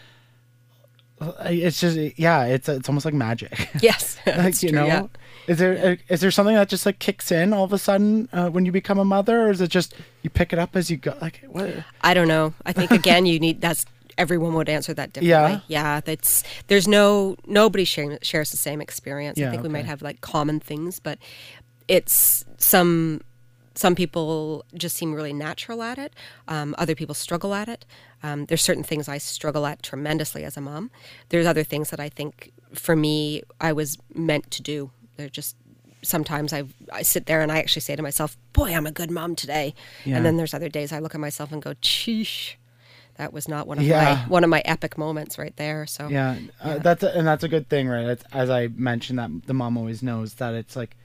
[1.20, 3.70] It's just yeah, it's it's almost like magic.
[3.80, 5.06] Yes, like you true, know yeah.
[5.46, 8.48] is there is there something that just like kicks in all of a sudden uh,
[8.50, 10.96] when you become a mother or is it just you pick it up as you
[10.96, 11.70] go like what
[12.02, 12.54] I don't know.
[12.64, 13.84] I think again, you need that's
[14.16, 15.62] everyone would answer that differently.
[15.68, 15.94] Yeah.
[15.94, 16.00] yeah.
[16.00, 19.38] That's there's no nobody sharing, shares the same experience.
[19.38, 21.18] Yeah, I think we might have like common things, but
[21.86, 23.22] it's some
[23.78, 26.12] some people just seem really natural at it.
[26.48, 27.84] Um, other people struggle at it.
[28.24, 30.90] Um, there's certain things I struggle at tremendously as a mom.
[31.28, 34.90] There's other things that I think for me I was meant to do.
[35.16, 35.54] They're just
[36.02, 39.10] sometimes I I sit there and I actually say to myself, "Boy, I'm a good
[39.12, 39.74] mom today."
[40.04, 40.16] Yeah.
[40.16, 42.54] And then there's other days I look at myself and go, "Sheesh."
[43.16, 44.02] That was not one of Yeah.
[44.04, 45.86] my one of my epic moments right there.
[45.86, 49.18] So yeah, Uh, that's a, and that's a good thing right it's, as i mentioned
[49.20, 50.96] that the mom always knows that it's like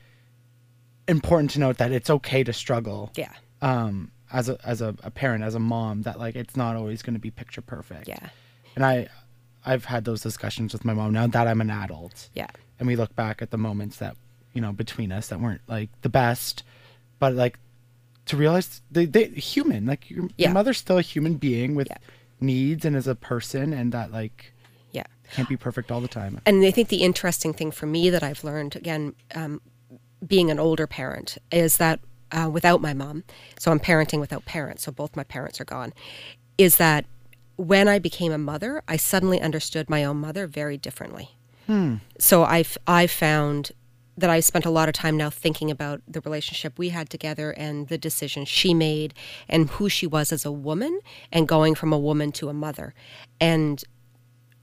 [1.08, 3.32] important to note that it's okay to struggle yeah,
[3.62, 7.02] um as a as a, a parent as a mom that like it's not always
[7.02, 8.30] going to be picture perfect yeah,
[8.76, 9.08] and i
[9.66, 12.48] i've had those discussions with my mom now that i'm an adult yeah,
[12.80, 14.16] and we look back at the moments that
[14.54, 16.64] you know between us that weren't like the best
[17.20, 17.60] but like
[18.26, 20.48] to realize they they human like your, Yeah.
[20.48, 21.98] your mother's still a human being with Yeah.
[22.40, 24.54] needs and as a person and that like
[24.92, 25.04] yeah.
[25.34, 28.24] can't be perfect all the time And I think the interesting thing for me that
[28.24, 29.60] I've learned again, um,
[30.26, 32.00] being an older parent, is that
[32.32, 33.24] uh, without my mom,
[33.60, 35.94] so I'm parenting without parents, so both my parents are gone,
[36.58, 37.06] is that
[37.56, 41.38] when I became a mother, I suddenly understood my own mother very differently.
[42.20, 43.72] So I've I found
[44.18, 47.52] that I spent a lot of time now thinking about the relationship we had together
[47.52, 49.14] and the decisions she made
[49.50, 51.00] and who she was as a woman
[51.32, 52.94] and going from a woman to a mother.
[53.40, 53.84] And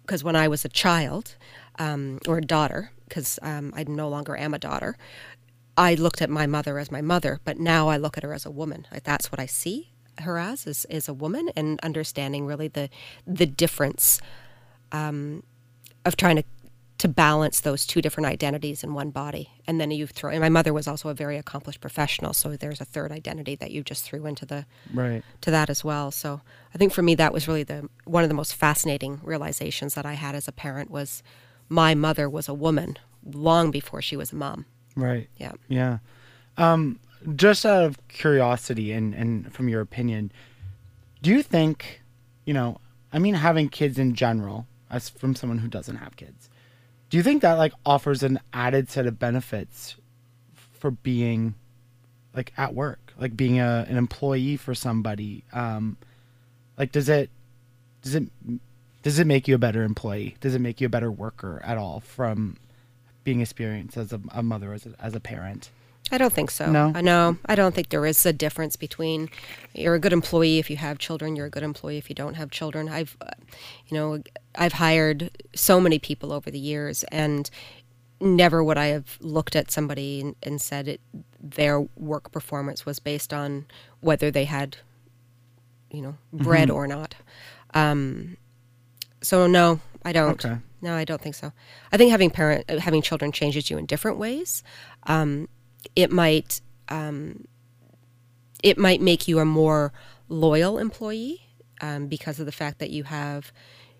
[0.02, 1.36] because when I was a child
[1.78, 4.96] um, or a daughter, because um, I no longer am a daughter,
[5.80, 8.44] I looked at my mother as my mother, but now I look at her as
[8.44, 8.86] a woman.
[8.92, 12.90] Like, That's what I see her as is, is a woman, and understanding really the
[13.26, 14.20] the difference
[14.92, 15.42] um,
[16.04, 16.44] of trying to
[16.98, 19.48] to balance those two different identities in one body.
[19.66, 20.28] And then you throw.
[20.30, 23.70] And my mother was also a very accomplished professional, so there's a third identity that
[23.70, 26.10] you just threw into the right to that as well.
[26.10, 26.42] So
[26.74, 30.04] I think for me that was really the one of the most fascinating realizations that
[30.04, 31.22] I had as a parent was
[31.70, 34.66] my mother was a woman long before she was a mom.
[34.96, 35.28] Right.
[35.36, 35.52] Yeah.
[35.68, 35.98] yeah.
[36.56, 36.98] Um
[37.36, 40.32] just out of curiosity and and from your opinion
[41.20, 42.00] do you think
[42.46, 42.80] you know
[43.12, 46.48] i mean having kids in general as from someone who doesn't have kids
[47.10, 49.96] do you think that like offers an added set of benefits
[50.54, 51.54] for being
[52.34, 53.12] like at work?
[53.18, 55.96] Like being a, an employee for somebody um
[56.78, 57.28] like does it
[58.02, 58.24] does it
[59.02, 60.36] does it make you a better employee?
[60.40, 62.56] Does it make you a better worker at all from
[63.24, 65.70] being experienced as a, a mother as a, as a parent
[66.12, 66.70] I don't think so.
[66.70, 66.92] No?
[66.94, 67.36] I know.
[67.46, 69.30] I don't think there is a difference between
[69.74, 72.34] you're a good employee if you have children, you're a good employee if you don't
[72.34, 72.88] have children.
[72.88, 73.16] I've,
[73.86, 74.22] you know,
[74.56, 77.48] I've hired so many people over the years, and
[78.20, 81.00] never would I have looked at somebody and, and said it,
[81.38, 83.66] their work performance was based on
[84.00, 84.78] whether they had,
[85.92, 87.14] you know, bred or not.
[87.72, 88.36] Um,
[89.22, 90.44] so no, I don't.
[90.44, 90.58] Okay.
[90.82, 91.52] No, I don't think so.
[91.92, 94.62] I think having parent uh, having children changes you in different ways.
[95.04, 95.48] Um,
[95.94, 97.46] it might um,
[98.62, 99.92] it might make you a more
[100.28, 101.42] loyal employee
[101.80, 103.52] um, because of the fact that you have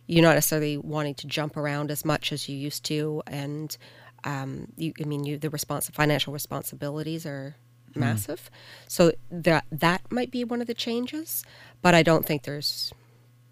[0.06, 3.76] you're not necessarily wanting to jump around as much as you used to, and
[4.24, 7.54] um, you, I mean, you the respons- financial responsibilities are
[7.94, 8.50] massive.
[8.88, 11.44] So that that might be one of the changes,
[11.80, 12.92] but I don't think there's.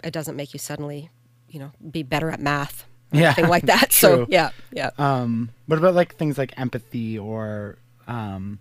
[0.03, 1.11] It doesn't make you suddenly,
[1.49, 3.92] you know, be better at math Yeah, anything like that.
[3.92, 4.90] so yeah, yeah.
[4.98, 8.59] Um, what about like things like empathy or, um,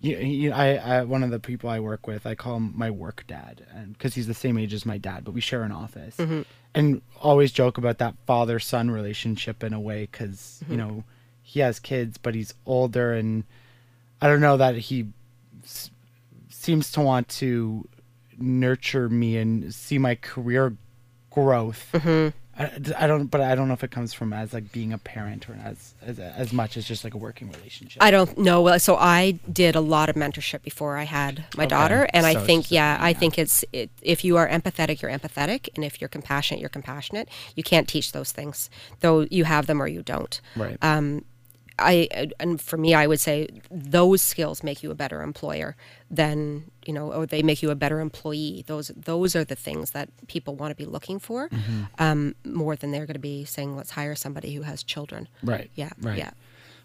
[0.00, 2.88] you, you, I, I, one of the people I work with, I call him my
[2.90, 5.72] work dad, and because he's the same age as my dad, but we share an
[5.72, 6.16] office,
[6.74, 11.02] and always joke about that father son relationship in a way, because you know
[11.42, 13.42] he has kids, but he's older, and
[14.22, 15.08] I don't know that he
[15.64, 15.90] s-
[16.48, 17.88] seems to want to
[18.38, 20.76] nurture me and see my career
[21.30, 21.92] growth.
[22.58, 24.98] I, I don't, but I don't know if it comes from as like being a
[24.98, 28.02] parent or as as as much as just like a working relationship.
[28.02, 28.62] I don't know.
[28.62, 31.70] Well, So I did a lot of mentorship before I had my Okay.
[31.70, 35.02] daughter, and I So it's think, yeah, I think it's it, if you are empathetic,
[35.02, 37.28] you're empathetic, and if you're compassionate, you're compassionate.
[37.54, 40.40] You can't teach those things, though you have them or you don't.
[40.56, 40.76] right.
[40.82, 41.24] Um,
[41.78, 42.08] I
[42.40, 45.76] and for me, I would say those skills make you a better employer
[46.10, 48.64] than you know, or they make you a better employee.
[48.66, 51.82] Those those are the things that people want to be looking for, Mm-hmm.
[51.98, 55.70] um, more than they're going to be saying, "Let's hire somebody who has children." right.
[55.74, 56.18] Yeah, Right.
[56.18, 56.30] yeah.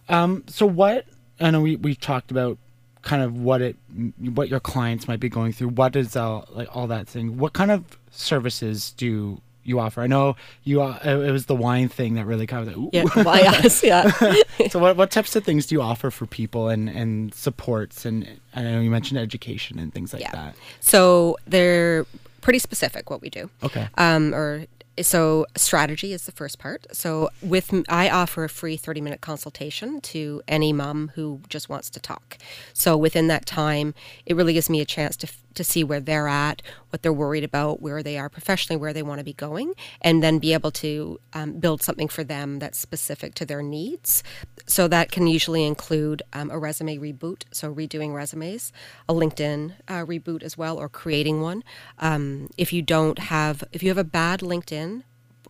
[0.09, 0.43] Um.
[0.47, 1.05] So what?
[1.39, 2.57] I know we we talked about
[3.01, 3.75] kind of what it
[4.19, 5.69] what your clients might be going through.
[5.69, 7.37] What is uh, like all that thing?
[7.37, 10.01] What kind of services do you offer?
[10.01, 10.81] I know you.
[10.81, 12.75] Uh, it was the wine thing that really kind of.
[12.77, 14.11] Like, Yeah, well, yes, yeah.
[14.69, 18.27] so what what types of things do you offer for people and and supports and
[18.55, 20.31] I know you mentioned education and things like Yeah.
[20.31, 20.55] that.
[20.79, 22.05] So they're
[22.41, 23.49] pretty specific what we do.
[23.63, 23.87] Okay.
[23.97, 24.65] Um, or
[25.01, 26.85] so strategy is the first part.
[26.91, 31.89] So with i offer a free 30 minute consultation to any mom who just wants
[31.91, 32.37] to talk.
[32.73, 33.95] So within that time,
[34.27, 37.43] it really gives me a chance to to see where they're at, what they're worried
[37.43, 40.71] about, where they are professionally, where they want to be going, and then be able
[40.71, 44.23] to um, build something for them that's specific to their needs.
[44.65, 48.71] So that can usually include um, a resume reboot, so redoing resumes,
[49.09, 51.63] a LinkedIn uh, reboot as well, or creating one.
[51.99, 55.03] Um, if you don't have, if you have a bad LinkedIn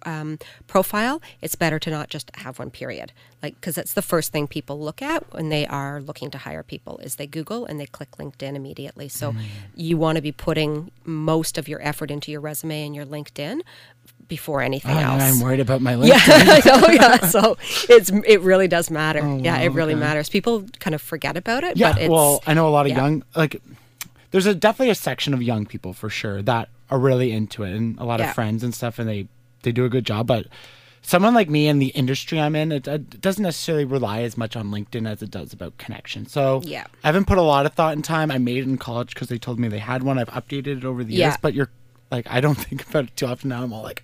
[0.06, 3.12] um, profile, it's better to not just have one period.
[3.42, 6.64] Like, because that's the first thing people look at when they are looking to hire
[6.64, 9.10] people is they Google and they click LinkedIn immediately.
[9.10, 9.36] So
[9.76, 13.62] you want to be putting most of your effort into your resume and your LinkedIn
[14.30, 15.24] before anything Oh, else.
[15.24, 16.08] I'm worried about my LinkedIn.
[16.08, 17.18] Yeah, I know, yeah.
[17.28, 17.58] So
[17.90, 19.20] it's it really does matter.
[19.22, 20.00] Oh, yeah, it really okay.
[20.00, 20.30] matters.
[20.30, 22.92] People kind of forget about it, Yeah, but it's well, I know a lot of
[22.92, 22.98] yeah.
[23.02, 23.62] young like.
[24.32, 27.76] There's a definitely a section of young people for sure that are really into it,
[27.76, 28.30] and a lot Yeah.
[28.30, 29.28] of friends and stuff, and they
[29.64, 30.28] they do a good job.
[30.28, 30.48] But
[31.02, 34.56] someone like me in the industry I'm in, it, it doesn't necessarily rely as much
[34.56, 36.26] on LinkedIn as it does about connection.
[36.28, 36.86] So Yeah.
[37.04, 38.32] I haven't put a lot of thought and time.
[38.32, 40.18] I made it in college because they told me they had one.
[40.20, 41.70] I've updated it over the years, but you're
[42.12, 43.64] like I don't think about it too often now.
[43.64, 44.04] I'm all like,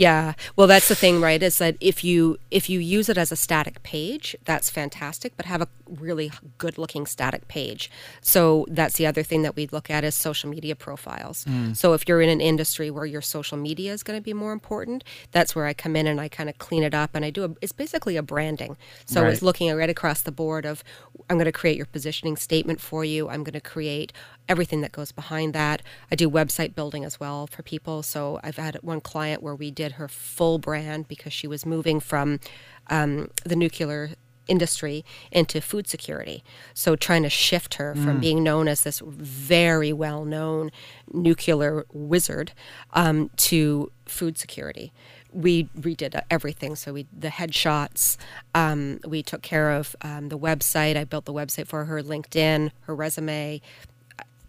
[0.00, 0.32] Yeah.
[0.56, 1.42] Well, that's the thing, right?
[1.42, 5.44] Is that if you if you use it as a static page, that's fantastic, but
[5.44, 7.90] have a really good looking static page.
[8.22, 11.44] So that's the other thing that we look at is social media profiles.
[11.44, 11.74] Hmm.
[11.74, 14.52] So if you're in an industry where your social media is going to be more
[14.54, 17.28] important, that's where I come in and I kind of clean it up and I
[17.28, 18.78] do a, it's basically a branding.
[19.04, 19.32] So Right.
[19.34, 20.82] it's looking right across the board of
[21.28, 23.28] I'm going to create your positioning statement for you.
[23.28, 24.12] I'm going to create
[24.48, 25.82] everything that goes behind that.
[26.10, 28.02] I do website building as well for people.
[28.02, 32.00] So I've had one client where we did her full brand because she was moving
[32.00, 32.40] from
[32.88, 34.10] um, the nuclear
[34.48, 36.42] industry into food security.
[36.74, 40.70] So trying to shift her from being known as this very well known
[41.12, 42.52] nuclear wizard
[42.92, 44.92] um, to food security.
[45.32, 46.76] We redid everything.
[46.76, 48.16] So we the headshots.
[48.54, 50.96] Um, we took care of um, the website.
[50.96, 53.60] I built the website for her, LinkedIn, her resume,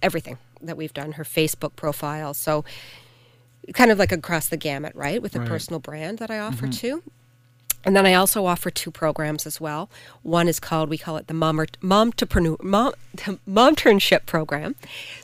[0.01, 1.13] everything that we've done.
[1.13, 2.33] Her Facebook profile.
[2.33, 2.63] So
[3.73, 5.21] kind of like across the gamut, right?
[5.21, 7.03] With a personal brand that I offer too.
[7.83, 9.89] And then I also offer two programs as well.
[10.21, 12.93] One is called, we call it the Mom Momtopreneur Mom
[13.47, 14.75] Momternship program.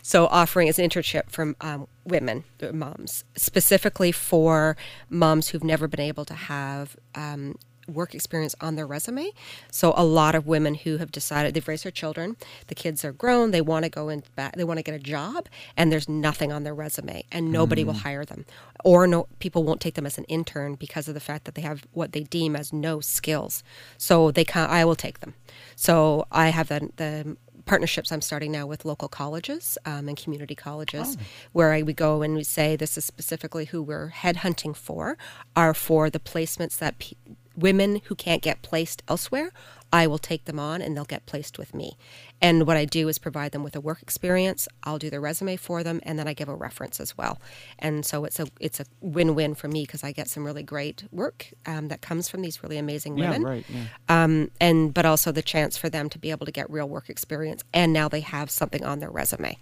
[0.01, 2.43] So offering as an internship from um, women,
[2.74, 4.76] moms, specifically for
[5.10, 7.58] moms who've never been able to have um,
[7.88, 9.32] work experience on their resume.
[9.72, 13.12] So a lot of women who have decided they've raised their children, the kids are
[13.12, 16.10] grown, they want to go in back, they want to get a job, and there's
[16.10, 18.46] nothing on their resume, and nobody will hire them,
[18.84, 21.62] or no people won't take them as an intern because of the fact that they
[21.62, 23.64] have what they deem as no skills.
[23.98, 25.36] So they can I will take them.
[25.76, 30.56] So I have the the partnerships I'm starting now with local colleges um, and community
[30.56, 31.18] colleges,
[31.52, 35.18] where I, we go and we say this is specifically who we're headhunting for,
[35.54, 37.18] are for the placements that pe-
[37.58, 39.51] women who can't get placed elsewhere.
[39.91, 41.97] I will take them on and they'll get placed with me.
[42.41, 44.68] And what I do is provide them with a work experience.
[44.84, 47.39] I'll do their resume for them, and then I give a reference as well.
[47.80, 50.62] And so it's a it's a win win for me because I get some really
[50.62, 53.41] great work um, that comes from these really amazing women.
[53.41, 53.86] yeah, right, yeah.
[54.24, 57.10] um, and but also the chance for them to be able to get real work
[57.10, 59.58] experience and now they have something on their resume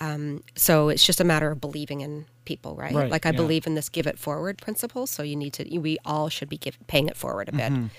[0.00, 2.94] Um, so it's just a matter of believing in people, right?
[2.94, 3.36] Right, like I yeah.
[3.36, 5.06] believe in this give it forward principle.
[5.06, 7.82] So you need to, we all should be give, paying it forward a Mm-hmm.
[7.84, 7.90] bit.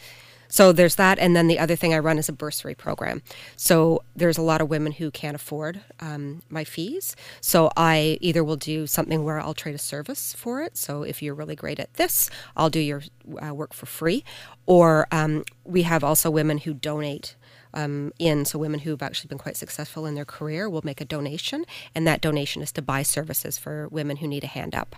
[0.49, 3.21] So there's that, and then the other thing I run is a bursary program.
[3.55, 7.15] So there's a lot of women who can't afford um, my fees.
[7.39, 10.75] So I either will do something where I'll trade a service for it.
[10.75, 13.01] So if you're really great at this, I'll do your
[13.41, 14.25] uh, work for free.
[14.65, 17.37] Or um, we have also women who donate
[17.74, 18.45] um, in.
[18.45, 21.65] So women who've actually been quite successful in their career will make a donation,
[21.95, 24.95] and that donation is to buy services for women who need a hand up.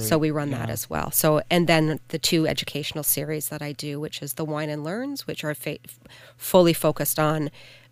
[0.00, 1.10] So we run that as well.
[1.10, 4.84] So and then the two educational series that I do, which is the Wine and
[4.84, 5.78] Learns, which are fa-
[6.36, 7.50] fully focused on.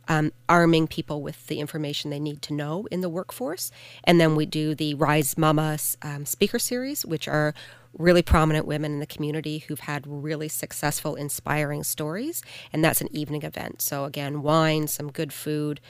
[0.09, 3.71] Um, arming people with the information they need to know in the workforce.
[4.03, 7.55] And then we do the Rise Mama um, speaker series, which are
[7.99, 12.43] really prominent women in the community who've had really successful, inspiring stories.
[12.73, 13.83] And that's an evening event.
[13.83, 15.81] So again, wine, some good food,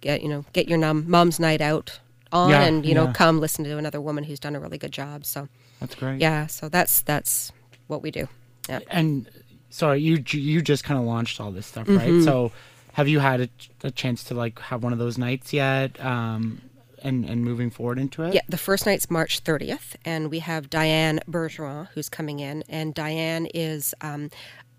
[0.00, 2.00] get you know, get your num- mom's night out
[2.32, 3.12] on, Yeah, and you know, yeah.
[3.12, 5.24] come listen to another woman who's done a really good job.
[5.24, 5.48] So
[5.80, 6.20] That's great.
[6.20, 7.50] yeah, so that's that's
[7.86, 8.28] what we do.
[8.68, 8.80] Yeah.
[8.90, 9.26] And
[9.70, 12.16] sorry, you you just kind of launched all this stuff, Mm-hmm.
[12.16, 12.24] right?
[12.24, 12.52] So
[12.92, 13.48] have you had a,
[13.84, 15.98] a chance to like have one of those nights yet?
[16.04, 16.60] Um,
[17.02, 18.34] and and moving forward into it.
[18.34, 22.94] Yeah, the first night's March 30th, and we have Diane Bergeron who's coming in, and
[22.94, 24.30] Diane is um,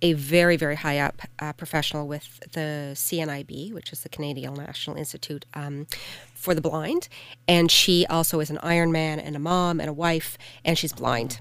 [0.02, 4.96] a very, very high up uh, professional with the CNIB, which is the Canadian National
[4.96, 5.88] Institute um,
[6.34, 7.10] for the Blind,
[7.48, 11.40] and she also is an Ironman and a mom and a wife, and she's blind.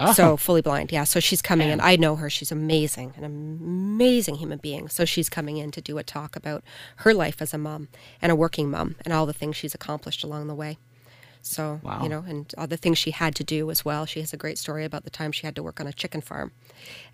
[0.00, 0.12] Uh-huh.
[0.14, 1.04] So fully blind, yeah.
[1.04, 1.78] So she's coming in.
[1.80, 2.30] I know her.
[2.30, 4.88] She's amazing, an amazing human being.
[4.88, 6.64] So she's coming in to do a talk about
[6.96, 7.88] her life as a mom
[8.22, 10.78] and a working mom and all the things she's accomplished along the way.
[11.42, 12.02] So Wow.
[12.02, 14.06] you know, and all the things she had to do as well.
[14.06, 16.20] She has a great story about the time she had to work on a chicken
[16.20, 16.52] farm,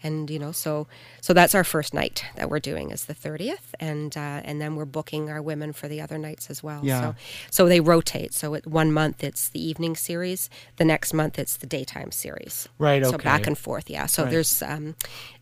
[0.03, 0.87] and you know, so
[1.21, 4.77] so that's our first night that we're doing is the thirtieth, and uh, and then
[4.77, 6.81] we're booking our women for the other nights as well.
[6.85, 7.01] Yeah.
[7.01, 7.15] So
[7.51, 8.35] so they rotate.
[8.35, 12.69] So it, one month it's the evening series, the next month it's the daytime series.
[12.79, 13.11] Right, okay.
[13.13, 13.89] So back and forth.
[13.89, 14.07] Yeah.
[14.07, 14.31] So Right.
[14.33, 14.97] there's um,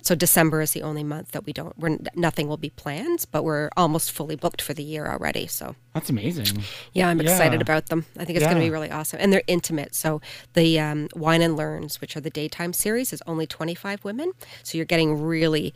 [0.05, 1.77] so December is the only month that we don't.
[1.79, 5.47] We're nothing will be planned, but we're almost fully booked for the year already.
[5.47, 6.63] So That's amazing.
[6.93, 7.63] yeah, I'm excited Yeah.
[7.63, 8.05] about them.
[8.19, 9.95] I think it's going to be really awesome, and they're intimate.
[9.95, 10.21] So
[10.53, 14.33] the um, Wine and Learns, which are the daytime series, is only 25 women.
[14.63, 15.73] So you're getting really,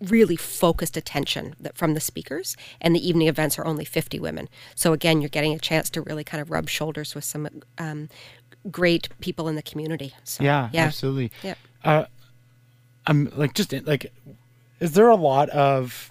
[0.00, 4.48] really focused attention that, from the speakers, and the evening events are only 50 women.
[4.74, 8.08] So again, you're getting a chance to really kind of rub shoulders with some um,
[8.70, 10.14] great people in the community.
[10.24, 11.32] So, Yeah, yeah, absolutely.
[11.42, 11.54] Yeah.
[11.84, 12.04] Uh,
[13.06, 14.12] I'm like just like,
[14.80, 16.10] is there a lot of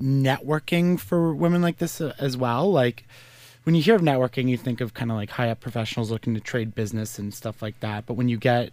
[0.00, 2.70] networking for women like this uh, as well?
[2.70, 3.04] Like,
[3.64, 6.34] when you hear of networking, you think of kind of like high up professionals looking
[6.34, 8.06] to trade business and stuff like that.
[8.06, 8.72] But when you get,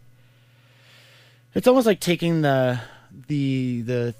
[1.53, 2.80] it's almost like taking the
[3.28, 4.16] the the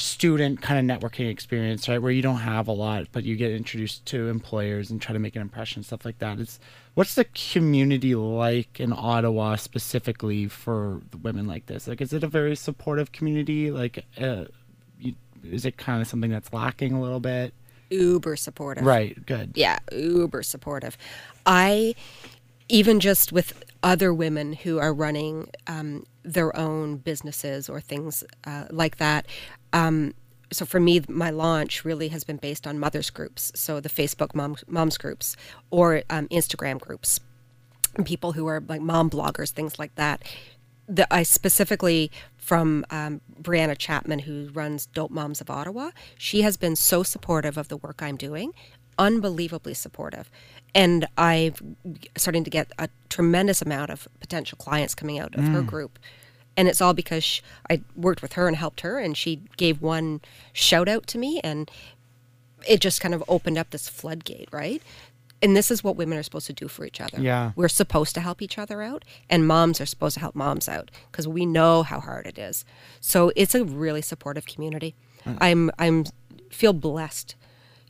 [0.00, 2.00] student kind of networking experience, right?
[2.00, 5.18] Where you don't have a lot, but you get introduced to employers and try to
[5.18, 6.38] make an impression, stuff like that.
[6.38, 6.58] It's
[6.94, 11.86] what's the community like in Ottawa specifically for women like this?
[11.86, 13.70] Like, is it a very supportive community?
[13.70, 14.46] Like, uh,
[14.98, 17.54] you, is it kind of something that's lacking a little bit?
[17.90, 18.84] uber supportive.
[18.84, 19.26] Right.
[19.26, 19.52] Good.
[19.54, 20.96] yeah, uber supportive.
[21.44, 21.94] I
[22.68, 28.64] even just with other women who are running um, their own businesses or things uh,
[28.70, 29.26] like that.
[29.72, 30.14] Um,
[30.52, 34.34] so for me, my launch really has been based on mothers groups, so the Facebook
[34.34, 35.36] mom, moms groups
[35.70, 37.20] or um, Instagram groups,
[38.04, 40.22] people who are like mom bloggers, things like that.
[40.88, 45.90] The, I specifically from um, Brianna Chapman, who runs Dope Moms of Ottawa.
[46.18, 48.52] She has been so supportive of the work I'm doing,
[48.98, 50.30] unbelievably supportive,
[50.74, 51.76] and I'm
[52.16, 55.66] starting to get a tremendous amount of potential clients coming out of her mm.
[55.66, 55.98] group.
[56.56, 60.20] And it's all because I worked with her and helped her, and she gave one
[60.52, 61.70] shout out to me, and
[62.68, 64.82] it just kind of opened up this floodgate, right?
[65.42, 67.20] And this is what women are supposed to do for each other.
[67.20, 67.52] Yeah.
[67.56, 70.90] We're supposed to help each other out, and moms are supposed to help moms out
[71.10, 72.64] because we know how hard it is.
[73.00, 74.94] So it's a really supportive community.
[75.24, 75.38] Mm.
[75.40, 76.04] I'm I'm
[76.50, 77.36] feel blessed,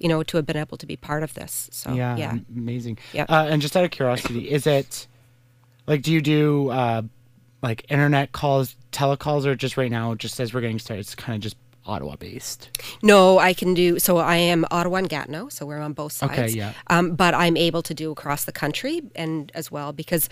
[0.00, 1.68] you know, to have been able to be part of this.
[1.70, 2.98] So yeah, yeah, amazing.
[3.12, 3.26] Yeah.
[3.28, 5.06] Uh, and just out of curiosity, is it
[5.86, 7.02] like do you do uh,
[7.62, 11.36] like internet calls, telecalls, or just right now, just as we're getting started, it's kind
[11.36, 12.70] of just Ottawa based?
[13.02, 13.98] No, I can do.
[13.98, 16.32] So I am Ottawa and Gatineau, so we're on both sides.
[16.32, 16.72] Okay, yeah.
[16.86, 20.28] Um, but I'm able to do across the country and as well because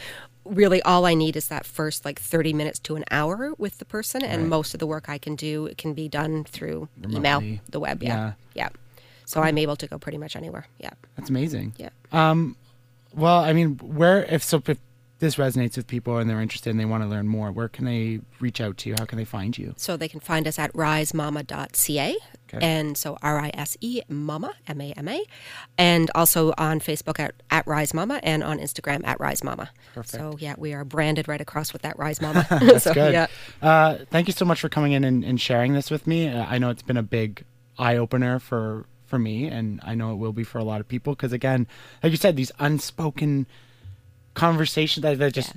[0.47, 3.85] really all I need is that first like 30 minutes to an hour with the
[3.85, 7.81] person, and most of the work I can do can be done through email, the
[7.81, 8.03] web.
[8.03, 8.71] Yeah, yeah.
[9.29, 10.67] So I'm able to go pretty much anywhere.
[10.79, 11.75] Yeah, That's amazing.
[11.77, 11.91] yeah.
[13.15, 14.79] Well, I mean, where if so if
[15.19, 17.85] this resonates with people and they're interested and they want to learn more, where can
[17.85, 18.95] they reach out to you?
[18.99, 19.75] How can they find you?
[19.77, 22.17] So they can find us at risemama.ca.
[22.55, 22.67] Okay.
[22.67, 25.25] And so R I S E Mama, M A M A.
[25.77, 29.71] And also on Facebook at, at Rise Mama and on Instagram at Rise Mama.
[30.05, 32.47] So, yeah, we are branded right across with that Rise Mama.
[32.51, 33.13] That's so, good.
[33.13, 33.27] Yeah.
[33.61, 36.29] Uh, thank you so much for coming in and, and sharing this with me.
[36.29, 37.45] Uh, I know it's been a big
[37.79, 40.89] eye opener for for me, and I know it will be for a lot of
[40.89, 41.15] people.
[41.15, 41.67] Because again,
[42.03, 43.47] like you said, these unspoken
[44.35, 45.53] conversations that, that just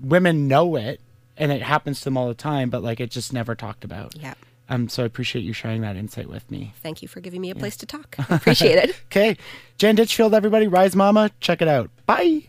[0.00, 1.00] women know it,
[1.36, 4.14] and it happens to them all the time, but like it's just never talked about.
[4.16, 4.34] Yeah.
[4.68, 6.72] Um, so I appreciate you sharing that insight with me.
[6.82, 8.16] Thank you for giving me a place to talk.
[8.18, 8.98] I appreciate it.
[9.06, 9.36] Okay,
[9.76, 11.90] Jan Ditchfield, everybody, Rise Mama, check it out.
[12.06, 12.44] Bye.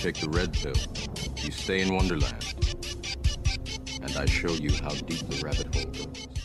[0.00, 0.72] Take the red pill,
[1.44, 2.54] you stay in Wonderland,
[4.00, 6.39] and I show you how deep the rabbit hole goes.